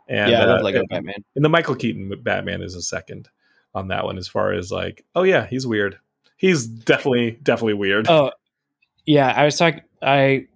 [0.09, 1.24] And yeah, I love uh, Lego and, Batman.
[1.37, 3.28] and the Michael Keaton Batman is a second
[3.74, 5.99] on that one as far as like, oh yeah, he's weird.
[6.37, 8.09] He's definitely definitely weird.
[8.09, 8.33] Oh,
[9.07, 9.32] yeah.
[9.34, 9.82] I was talking.
[10.03, 10.46] I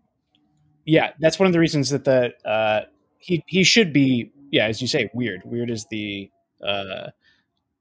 [0.84, 2.84] yeah, that's one of the reasons that the uh,
[3.18, 5.42] he he should be yeah, as you say, weird.
[5.44, 6.30] Weird is the
[6.66, 7.10] uh,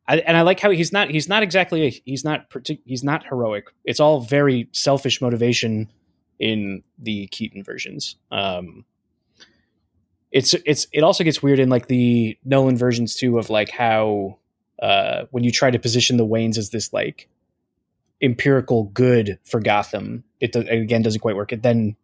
[0.08, 3.04] I, and I like how he's not he's not exactly a, he's not partic- he's
[3.04, 3.66] not heroic.
[3.86, 5.92] It's all very selfish motivation
[6.40, 8.18] in the Keaton versions.
[8.32, 8.86] Um,
[10.32, 14.38] it's it's it also gets weird in like the Nolan versions too of like how
[14.82, 17.30] uh, when you try to position the Waynes as this like
[18.26, 21.54] empirical good for Gotham, it, do, it again doesn't quite work.
[21.54, 21.96] It then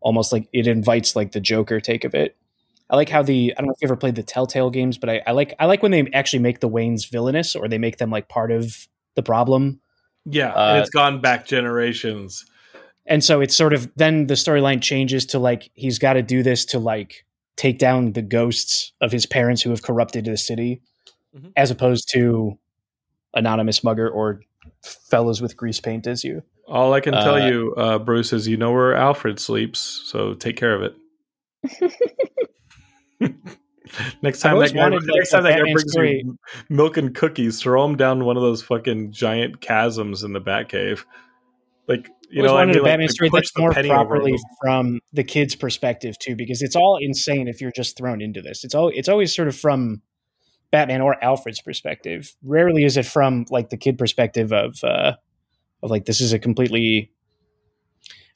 [0.00, 2.36] almost like it invites like the Joker take of it.
[2.90, 5.08] I like how the I don't know if you ever played the Telltale games, but
[5.08, 7.96] I, I like I like when they actually make the Waynes villainous or they make
[7.98, 9.80] them like part of the problem.
[10.26, 12.44] yeah, uh, and it's gone back generations.
[13.06, 16.42] And so it's sort of then the storyline changes to like he's got to do
[16.42, 17.24] this to like
[17.56, 20.82] take down the ghosts of his parents who have corrupted the city,
[21.36, 21.52] Mhm.
[21.56, 22.58] as opposed to
[23.34, 24.40] anonymous mugger or
[24.84, 26.42] fellows with grease paint as you.
[26.66, 30.34] All I can tell Uh, you, uh, Bruce, is you know where Alfred sleeps, so
[30.34, 30.94] take care of it.
[34.22, 36.22] next time always that guy, next time that guy brings story.
[36.24, 40.40] you milk and cookies, throw him down one of those fucking giant chasms in the
[40.40, 41.04] Batcave.
[41.86, 44.36] Like you always know, I wanted mean, a like, Batman like, story that's more properly
[44.62, 48.64] from the kid's perspective too, because it's all insane if you're just thrown into this.
[48.64, 50.02] It's all it's always sort of from
[50.70, 52.34] Batman or Alfred's perspective.
[52.42, 55.14] Rarely is it from like the kid perspective of uh
[55.82, 57.10] of like this is a completely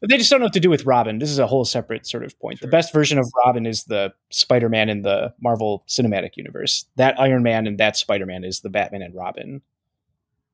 [0.01, 1.19] they just don't know what to do with Robin.
[1.19, 2.61] This is a whole separate sort of point.
[2.61, 2.67] Sure.
[2.69, 6.87] The best version of Robin is the Spider Man in the Marvel Cinematic Universe.
[6.95, 9.61] That Iron Man and that Spider Man is the Batman and Robin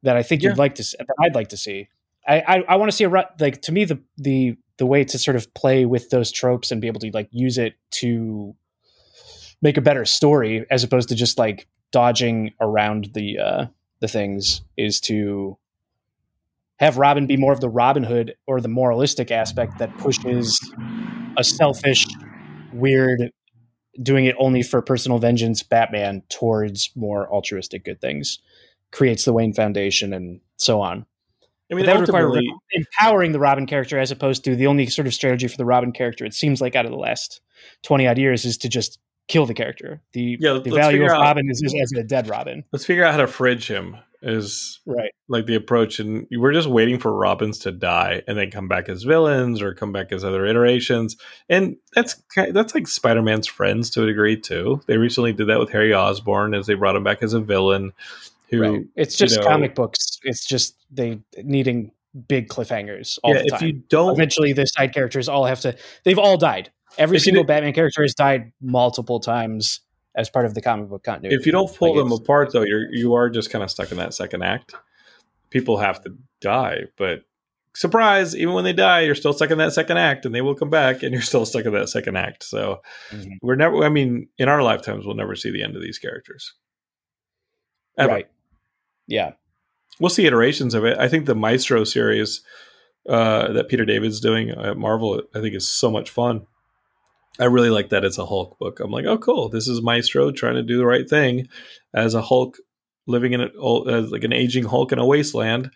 [0.03, 0.51] that I think Yeah.
[0.51, 0.85] you'd like to.
[0.85, 1.89] See, that I'd like to see.
[2.27, 5.19] I I, I want to see a like to me the the the way to
[5.19, 8.57] sort of play with those tropes and be able to like use it to
[9.65, 13.67] make a better story as opposed to just like dodging around the uh
[14.01, 15.59] the things is to
[16.79, 20.59] have Robin be more of the Robin Hood or the moralistic aspect that pushes
[21.39, 22.07] a selfish,
[22.73, 23.31] weird,
[24.03, 28.41] doing it only for personal vengeance Batman towards more altruistic good things.
[28.91, 31.07] Creates the Wayne Foundation and so on.
[31.71, 32.31] I But mean, that would require
[32.73, 35.93] empowering the Robin character as opposed to the only sort of strategy for the Robin
[35.93, 37.41] character, it seems like out of the last
[37.83, 38.99] 20 odd years, is to just
[39.29, 40.01] kill the character.
[40.13, 42.65] The, Yeah, the value of out- Robin is, is as a dead Robin.
[42.73, 43.97] let's figure out how to fridge him.
[44.27, 45.11] Is Right.
[45.29, 48.89] like the approach, and we're just waiting for Robins to die and then come back
[48.89, 51.19] as villains or come back as other iterations.
[51.51, 54.81] And that's that's like Spider Man's friends to a degree too.
[54.87, 57.93] They recently did that with Harry Osborn as they brought him back as a villain.
[58.49, 58.81] Who Right.
[58.97, 60.19] It's you just know- comic books.
[60.23, 61.91] It's just they needing
[62.27, 65.77] big cliffhangers all yeah, the if you don't Eventually, the side characters all have to.
[66.05, 66.71] They've all died.
[66.99, 69.81] Every single did- Batman character has died multiple times
[70.17, 71.35] as part of the comic book continuity.
[71.41, 73.91] if you don't pull Like, them apart though you're you are just kind of stuck
[73.91, 74.75] in that second act
[75.51, 77.23] people have to die but
[77.75, 80.55] surprise even when they die you're still stuck in that second act and they will
[80.55, 82.81] come back and you're still stuck in that second act so
[83.11, 83.39] Mhm.
[83.43, 86.55] we're never i mean in our lifetimes we'll never see the end of these characters
[87.99, 88.13] Ever.
[88.13, 88.27] right?
[89.09, 89.33] Yeah,
[90.01, 92.43] we'll see iterations of it i think the maestro series
[93.09, 96.47] uh, that peter david's doing at marvel i think is so much fun
[97.39, 98.81] I really like that it's a Hulk book.
[98.81, 99.49] I'm like, oh, cool.
[99.49, 101.49] This is Maestro trying to do the right thing
[101.93, 102.57] as a Hulk
[103.07, 105.71] living in as like an aging Hulk in a wasteland,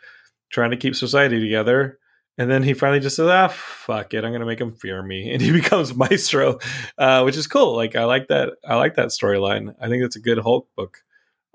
[0.51, 1.99] trying to keep society together.
[2.39, 4.25] And then he finally just says, ah, fuck it.
[4.25, 5.31] I'm going to make him fear me.
[5.33, 6.61] And he becomes Maestro,
[6.97, 7.75] uh, which is cool.
[7.75, 8.51] Like, I like that.
[8.65, 9.75] I like that storyline.
[9.81, 10.99] I think it's a good Hulk book.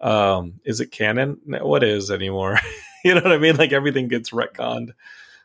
[0.02, 1.40] Um, is it canon?
[1.46, 2.60] What is anymore?
[3.06, 3.56] you know what I mean?
[3.56, 4.90] Like, everything gets retconned.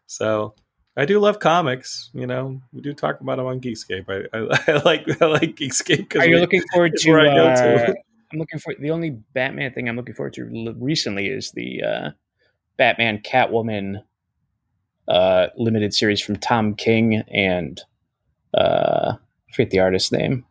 [0.08, 0.54] So
[0.98, 2.10] I do love comics.
[2.12, 4.06] You know, we do talk about them on Geekscape.
[4.08, 7.10] I, I, I like I like Geekscape because Are you looking forward to?
[7.12, 7.94] where I go Uh, to.
[8.32, 12.10] I'm looking for the only Batman thing I'm looking forward to recently is the uh,
[12.76, 14.02] Batman Catwoman
[15.06, 17.80] uh, limited series from Tom King and
[18.52, 20.44] uh, I forget the artist's name.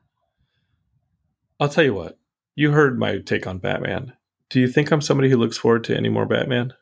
[1.59, 2.17] I'll tell you what.
[2.55, 4.13] You heard my take on Batman.
[4.49, 6.73] Do you think I'm somebody who looks forward to any more Batman?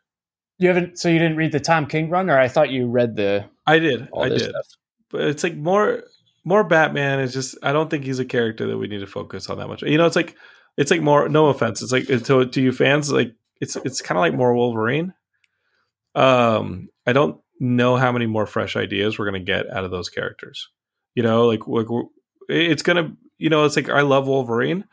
[0.59, 3.15] You haven't, so you didn't read the Tom King run, or I thought you read
[3.17, 4.09] the I did.
[4.17, 4.41] I did.
[4.41, 4.67] stuff.
[5.09, 6.03] But it's like more
[6.43, 9.49] more Batman is just I don't think he's a character that we need to focus
[9.49, 9.81] on that much.
[9.81, 10.35] You know, it's like
[10.77, 11.81] it's like more no offense.
[11.81, 15.13] It's like to to you fans like it's it's kind of like more Wolverine.
[16.13, 19.91] Um I don't know how many more fresh ideas we're going to get out of
[19.91, 20.69] those characters.
[21.13, 21.87] You know, like, like
[22.49, 24.85] it's going to you know, it's like I love Wolverine.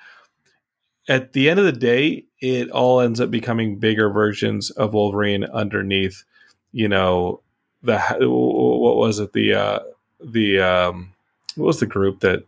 [1.08, 5.44] At the end of the day, it all ends up becoming bigger versions of Wolverine
[5.44, 6.24] underneath,
[6.70, 7.41] you know,
[7.82, 9.32] the what was it?
[9.32, 9.78] The uh
[10.20, 11.12] the um
[11.56, 12.44] what was the group that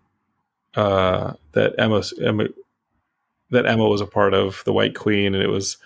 [0.74, 2.46] uh that Emma, Emma
[3.50, 5.34] that Emma was a part of the White Queen?
[5.34, 5.76] And it was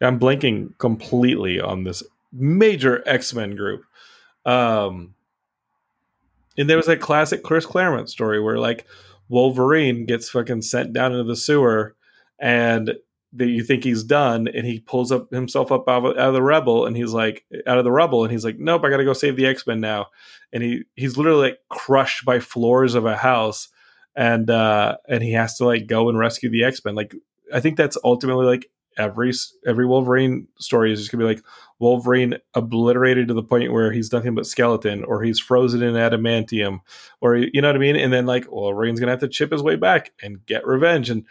[0.00, 3.84] I'm blanking completely on this major X-Men group.
[4.44, 5.14] Um
[6.58, 8.86] and there was that classic Chris Claremont story where like
[9.28, 11.94] Wolverine gets fucking sent down into the sewer
[12.38, 12.96] and
[13.32, 16.34] that you think he's done and he pulls up himself up out of, out of
[16.34, 19.04] the rebel and he's like out of the rubble and he's like nope i gotta
[19.04, 20.06] go save the x-men now.
[20.52, 23.68] And he he's literally like crushed by floors of a house
[24.16, 26.94] and uh and he has to like go and rescue the x-men.
[26.94, 27.14] Like
[27.54, 28.68] i think that's ultimately like
[28.98, 29.32] every
[29.64, 31.44] every wolverine story is just gonna be like
[31.78, 36.80] wolverine obliterated to the point where he's nothing but skeleton or he's frozen in adamantium
[37.20, 37.96] or you know what i mean?
[37.96, 41.10] And then like wolverine's gonna have to chip his way back and get revenge.
[41.10, 41.24] And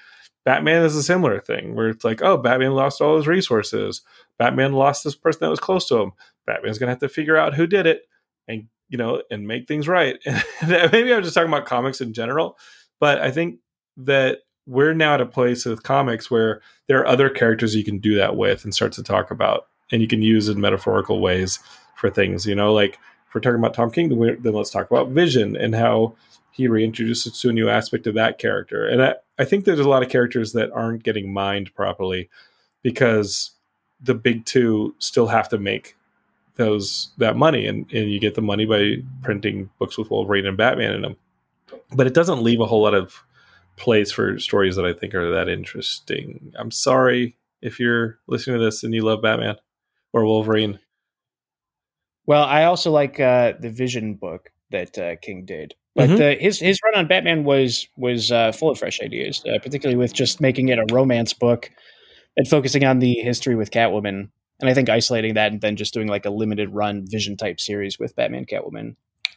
[0.49, 4.01] Batman is a similar thing where it's like, oh, Batman lost all his resources.
[4.39, 6.11] Batman lost this person that was close to him.
[6.47, 8.07] Batman's gonna have to figure out who did it
[8.47, 10.17] and you know and make things right.
[10.67, 12.57] Maybe I'm just talking about comics in general,
[12.99, 13.59] but I think
[13.97, 17.99] that we're now at a place with comics where there are other characters you can
[17.99, 21.59] do that with and start to talk about, and you can use in metaphorical ways
[21.95, 22.47] for things.
[22.47, 22.97] You know, like
[23.27, 26.15] if we're talking about Tom King, then let's talk about Vision and how
[26.51, 28.87] he reintroduces to a new aspect of that character.
[28.87, 32.29] And I, I think there's a lot of characters that aren't getting mined properly
[32.81, 33.51] because
[34.01, 35.95] the big two still have to make
[36.55, 40.57] those that money and, and you get the money by printing books with Wolverine and
[40.57, 41.15] Batman in them.
[41.93, 43.23] But it doesn't leave a whole lot of
[43.77, 46.53] place for stories that I think are that interesting.
[46.57, 49.55] I'm sorry if you're listening to this and you love Batman
[50.11, 50.79] or Wolverine.
[52.25, 56.17] Well, I also like uh, the Vision book that uh, King did, but Mhm.
[56.17, 59.97] the, his his run on Batman was was uh, full of fresh ideas, uh, particularly
[59.97, 61.69] with just making it a romance book
[62.37, 64.29] and focusing on the history with Catwoman.
[64.61, 67.59] And I think isolating that and then just doing like a limited run Vision type
[67.61, 68.95] series with Batman Catwoman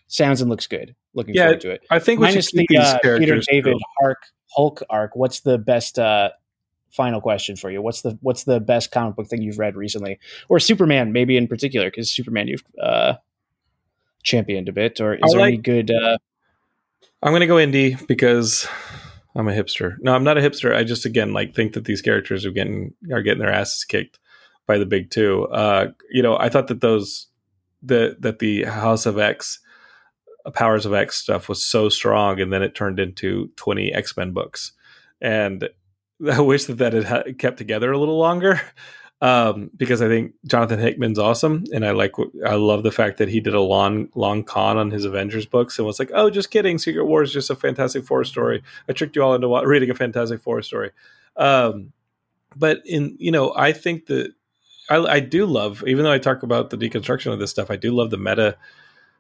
[0.09, 0.95] sounds and looks good.
[1.15, 1.83] Looking Yeah, forward to it.
[1.91, 3.41] I think we Minus the uh, Peter.
[3.49, 3.77] David.
[4.01, 4.19] Hark
[4.55, 5.15] Hulk arc.
[5.17, 5.99] What's the best?
[5.99, 6.31] Uh,
[6.91, 7.81] final question for you.
[7.81, 11.49] What's the what's the best comic book thing you've read recently, or Superman maybe in
[11.49, 11.87] particular?
[11.89, 13.15] Because Superman you've uh,
[14.23, 15.91] championed a bit, or is I there any like- good?
[17.23, 18.67] I'm gonna go indie because
[19.35, 19.97] I'm a hipster.
[20.01, 20.75] No, I'm not a hipster.
[20.75, 24.19] I just again like think that these characters are getting are getting their asses kicked
[24.67, 25.45] by the big two.
[25.45, 27.29] Uh, you know, I thought that those
[27.83, 29.61] the that the House of X,
[30.55, 34.33] Powers of X stuff was so strong, and then it turned into 20 X Men
[34.33, 34.73] books,
[35.21, 35.69] and
[36.31, 38.61] I wish that that had kept together a little longer.
[39.23, 42.13] Um, because I think Jonathan Hickman's awesome, and I like
[42.45, 45.79] I love the fact that he did a long long con on his Avengers books
[45.79, 48.65] and was like, "Oh, just kidding, Secret War is just a Fantastic Four story.
[48.89, 50.91] I tricked you all into reading a Fantastic Four story."
[51.37, 51.93] Um,
[52.57, 54.33] but in you know, I think that
[54.91, 57.77] I, I do love, even though I talk about the deconstruction of this stuff, I
[57.77, 58.57] do love the meta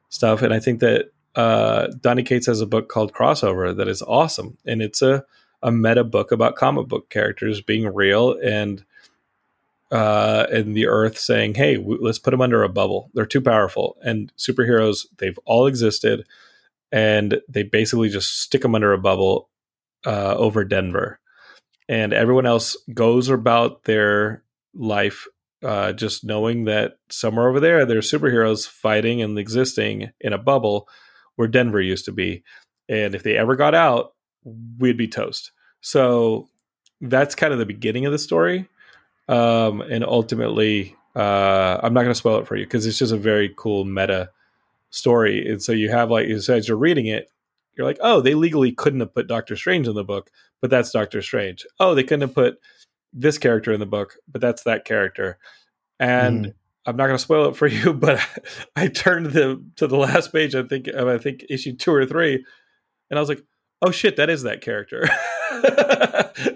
[0.08, 4.02] stuff, and I think that uh, Donny Cates has a book called Crossover that is
[4.02, 5.24] awesome, and it's a
[5.62, 8.84] a meta book about comic book characters being real and
[9.92, 13.10] uh, and the Earth saying, "Hey, w- let's put them under a bubble.
[13.14, 16.26] They're too powerful." And superheroes, they've all existed,
[16.90, 19.50] and they basically just stick them under a bubble
[20.06, 21.20] uh, over Denver,
[21.88, 24.42] and everyone else goes about their
[24.74, 25.26] life
[25.62, 30.88] uh, just knowing that somewhere over there there's superheroes fighting and existing in a bubble
[31.36, 32.42] where Denver used to be,
[32.88, 34.14] and if they ever got out,
[34.78, 35.52] we'd be toast.
[35.82, 36.48] So
[37.02, 38.68] that's kind of the beginning of the story
[39.32, 43.12] um, and ultimately uh, i'm not going to spoil it for you because it's just
[43.12, 44.30] a very cool meta
[44.90, 45.48] story.
[45.48, 47.28] And so you have like as as you're reading it
[47.74, 50.30] you're like oh they legally couldn't have put doctor strange in the book
[50.60, 51.64] but that's doctor strange.
[51.80, 52.58] Oh they couldn't have put
[53.12, 55.38] this character in the book but that's that character.
[55.98, 56.54] And Mhm.
[56.86, 58.20] i'm not going to spoil it for you but
[58.76, 62.44] i turned the to the last page i think i think issue two or three
[63.10, 63.42] and i was like
[63.82, 65.08] oh shit that is that character.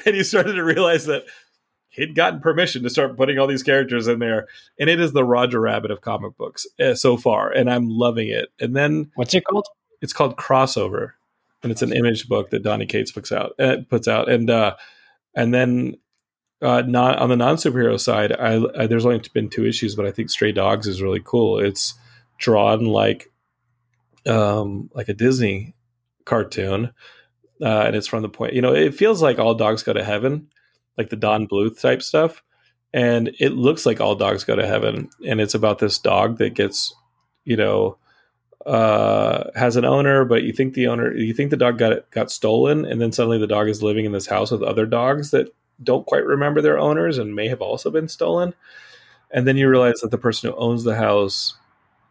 [0.07, 1.25] And you started to realize that
[1.97, 4.47] he'd gotten permission to start putting all these characters in there
[4.79, 8.29] and it is the roger rabbit of comic books uh, so far and i'm loving
[8.29, 8.49] it.
[8.61, 9.67] And then what's it called?
[10.03, 11.13] it's called crossover
[11.63, 14.31] and it's an image book that donny cates puts out uh, puts out.
[14.31, 14.77] And uh
[15.35, 15.97] and then
[16.63, 20.11] uh not on the non-superhero side I, I there's only been two issues but i
[20.11, 21.59] think stray dogs is really cool.
[21.59, 21.95] It's
[22.39, 23.33] drawn like
[24.27, 25.75] um like a disney
[26.25, 26.93] cartoon
[27.63, 30.05] uh and it's from the point you know it feels like all dogs go to
[30.05, 30.49] heaven
[30.97, 32.43] like the don bluth type stuff.
[32.93, 35.11] And it looks like all dogs go to heaven.
[35.27, 36.95] And it's about this dog that gets
[37.45, 37.99] you know
[38.67, 42.31] uh, has an owner, but you think the owner, you think the dog got got
[42.31, 45.49] stolen, and then suddenly the dog is living in this house with other dogs that
[45.83, 48.55] don't quite remember their owners and may have also been stolen.
[49.31, 51.55] And then you realize that the person who owns the house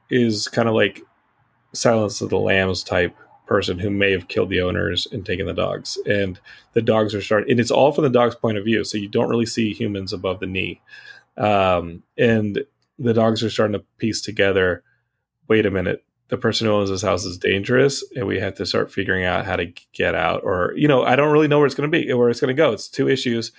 [0.10, 1.02] is kind of like
[1.74, 3.16] Silence of the Lambs type
[3.46, 5.98] person who may have killed the owners and taken the dogs.
[6.06, 6.40] And
[6.74, 9.08] the dogs are starting, and it's all from the dog's point of view, so you
[9.08, 10.82] don't really see humans above the knee.
[11.38, 12.64] Um, and
[12.98, 14.84] the dogs are starting to piece together.
[15.48, 18.66] Wait a minute the person who owns this house is dangerous and we have to
[18.66, 21.66] start figuring out how to get out or you know i don't really know where
[21.66, 23.52] it's going to be where it's going to go it's two issues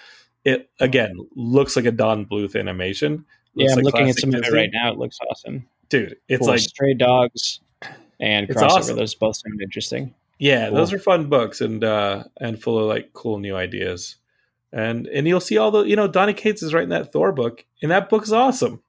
[0.44, 3.24] it again looks like a don bluth animation
[3.54, 4.92] Yeah, I'm like looking at some of it right now.
[4.92, 5.66] It looks awesome.
[5.88, 6.48] dude it's Cool.
[6.48, 7.60] like Stray Dogs
[8.20, 8.62] and Crossover.
[8.70, 8.96] awesome.
[8.96, 10.14] Those both sound interesting.
[10.38, 10.76] yeah Cool.
[10.78, 14.16] those are fun books and uh and full of like cool new ideas
[14.72, 17.64] and and you'll see all the you know donny cates is writing that thor book
[17.82, 18.82] and that book's awesome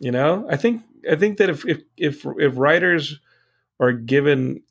[0.00, 3.20] you know i think i think that if if if, if writers
[3.78, 4.62] are given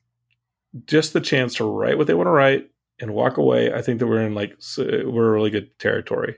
[0.87, 2.69] just the chance to write what they want to write
[2.99, 6.35] and walk away i think that we're in like we're really good territory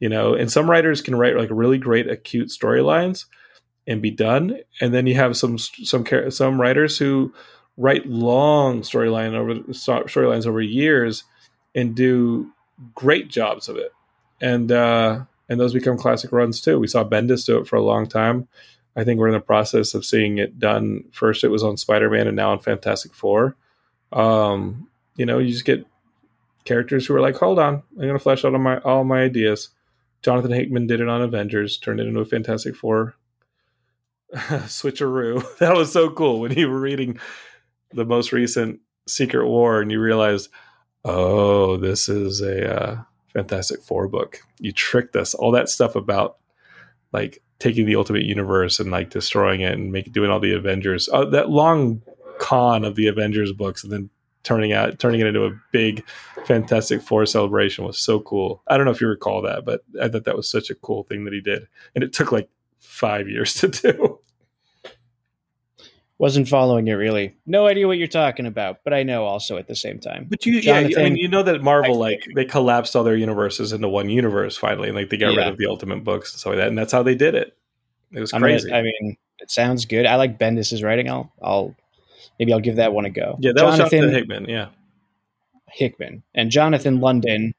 [0.00, 3.26] you know and some writers can write like really great acute storylines
[3.86, 4.58] and be done.
[4.80, 7.32] And then you have some some some writers who
[7.76, 11.24] write long storyline over storylines over years
[11.74, 12.52] and do
[12.94, 13.92] great jobs of it.
[14.40, 16.78] And uh and those become classic runs too.
[16.78, 18.48] We saw bendis do it for a long time.
[18.96, 21.04] I think we're in the process of seeing it done.
[21.12, 23.56] First it was on spider-man and now on fantastic four.
[24.12, 25.86] Um you know you just get
[26.64, 29.22] characters who are like hold on i'm going to flesh out all my all my
[29.22, 29.68] ideas.
[30.22, 33.14] Jonathan hickman did it on avengers turned it into a fantastic four
[34.66, 37.18] switcheroo that was so cool when you were reading
[37.92, 40.48] the most recent secret war and you realized
[41.04, 46.38] oh this is a uh, fantastic four book you tricked us all that stuff about
[47.12, 51.08] like taking the Ultimate Universe and like destroying it and make doing all the Avengers.
[51.10, 52.02] Uh, that long
[52.38, 54.10] con of the Avengers books, and then
[54.42, 56.04] turning out turning it into a big
[56.44, 58.62] Fantastic Four celebration was so cool.
[58.66, 61.04] I don't know if you recall that, but I thought that was such a cool
[61.04, 64.20] thing that he did, and it took like five years to do.
[66.18, 67.34] Wasn't following it really.
[67.44, 70.26] No idea what you're talking about, but I know also at the same time.
[70.30, 73.72] But you, yeah, I mean, you know that Marvel like they collapsed all their universes
[73.72, 75.40] into one universe finally, and like they got Yeah.
[75.40, 77.56] rid of the Ultimate books and stuff like that, and that's how they did it.
[78.12, 78.72] It was I'm gonna- crazy.
[78.72, 80.06] I mean, it sounds good.
[80.06, 81.10] I like Bendis's writing.
[81.10, 81.74] I'll, I'll
[82.38, 83.36] maybe I'll give that one a go.
[83.40, 84.48] yeah, that was Jonathan Jonathan Hickman.
[84.48, 84.68] Yeah,
[85.70, 87.54] Hickman and Jonathan London.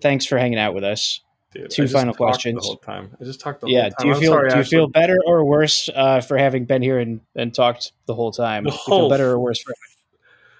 [0.00, 1.20] Thanks for hanging out with us.
[1.52, 2.60] Dude, Two I final talked questions.
[2.62, 3.82] The whole time, I just talked the yeah.
[3.82, 3.96] whole time.
[4.00, 4.76] Do you I'm feel sorry, do you Ashley.
[4.78, 8.64] feel better or worse uh, for having been here and, and talked the whole time?
[8.64, 9.72] The Do you feel whole- better or worse for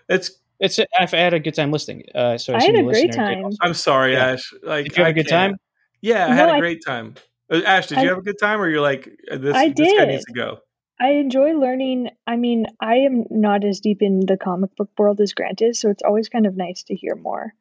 [0.08, 0.30] It's.
[0.58, 0.78] it's?
[0.98, 2.04] I've had a good time listening.
[2.14, 3.44] Uh, so I assume had a great time.
[3.60, 4.32] I'm sorry, Yeah.
[4.32, 4.52] Ash.
[4.62, 5.52] Like, Did you have I a good can't.
[5.52, 5.60] time?
[6.00, 7.14] Yeah, I No, had a I- great time.
[7.50, 9.54] Uh, Ash, did you have a good time, or you're like uh, this?
[9.56, 10.08] I This guy did.
[10.08, 10.58] needs to go.
[11.00, 12.10] I enjoy learning.
[12.26, 15.80] I mean, I am not as deep in the comic book world as Grant is,
[15.80, 17.54] so it's always kind of nice to hear more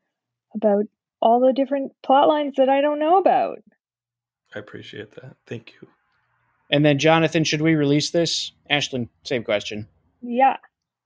[0.56, 0.86] about
[1.22, 3.59] all the different plot lines that I don't know about.
[4.55, 5.36] I appreciate that.
[5.45, 5.88] Thank you.
[6.72, 8.51] And then Jonathan, should we release this?
[8.70, 9.88] Ashlyn, same question.
[10.22, 10.57] Yeah.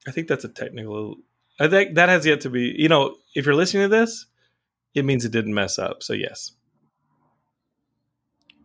[0.07, 1.17] I think that's a technical.
[1.59, 2.73] I think that has yet to be.
[2.77, 4.25] You know, if you're listening to this,
[4.95, 6.01] it means it didn't mess up.
[6.03, 6.51] So yes,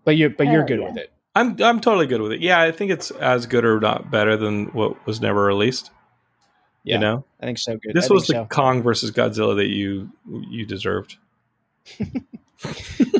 [0.04, 0.88] But you're but you're oh, good yeah.
[0.88, 1.12] with it.
[1.34, 2.40] I'm I'm totally good with it.
[2.40, 5.90] Yeah, I think it's as good or not better than what was never released.
[6.84, 7.76] Yeah, You know, I think so.
[7.76, 7.94] Good.
[7.94, 10.10] this I was the think Kong versus Godzilla that you
[10.48, 11.18] you deserved.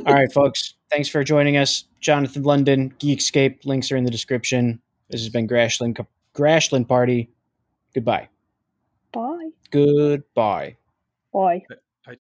[0.07, 0.75] All right, folks.
[0.91, 3.65] Thanks for joining us, Jonathan London, Geekscape.
[3.65, 4.81] Links are in the description.
[5.11, 6.05] This has been Grashland
[6.35, 7.31] Grashland Party.
[7.95, 8.29] Goodbye.
[9.13, 9.51] Bye.
[9.71, 10.77] Goodbye.
[11.33, 11.65] Bye.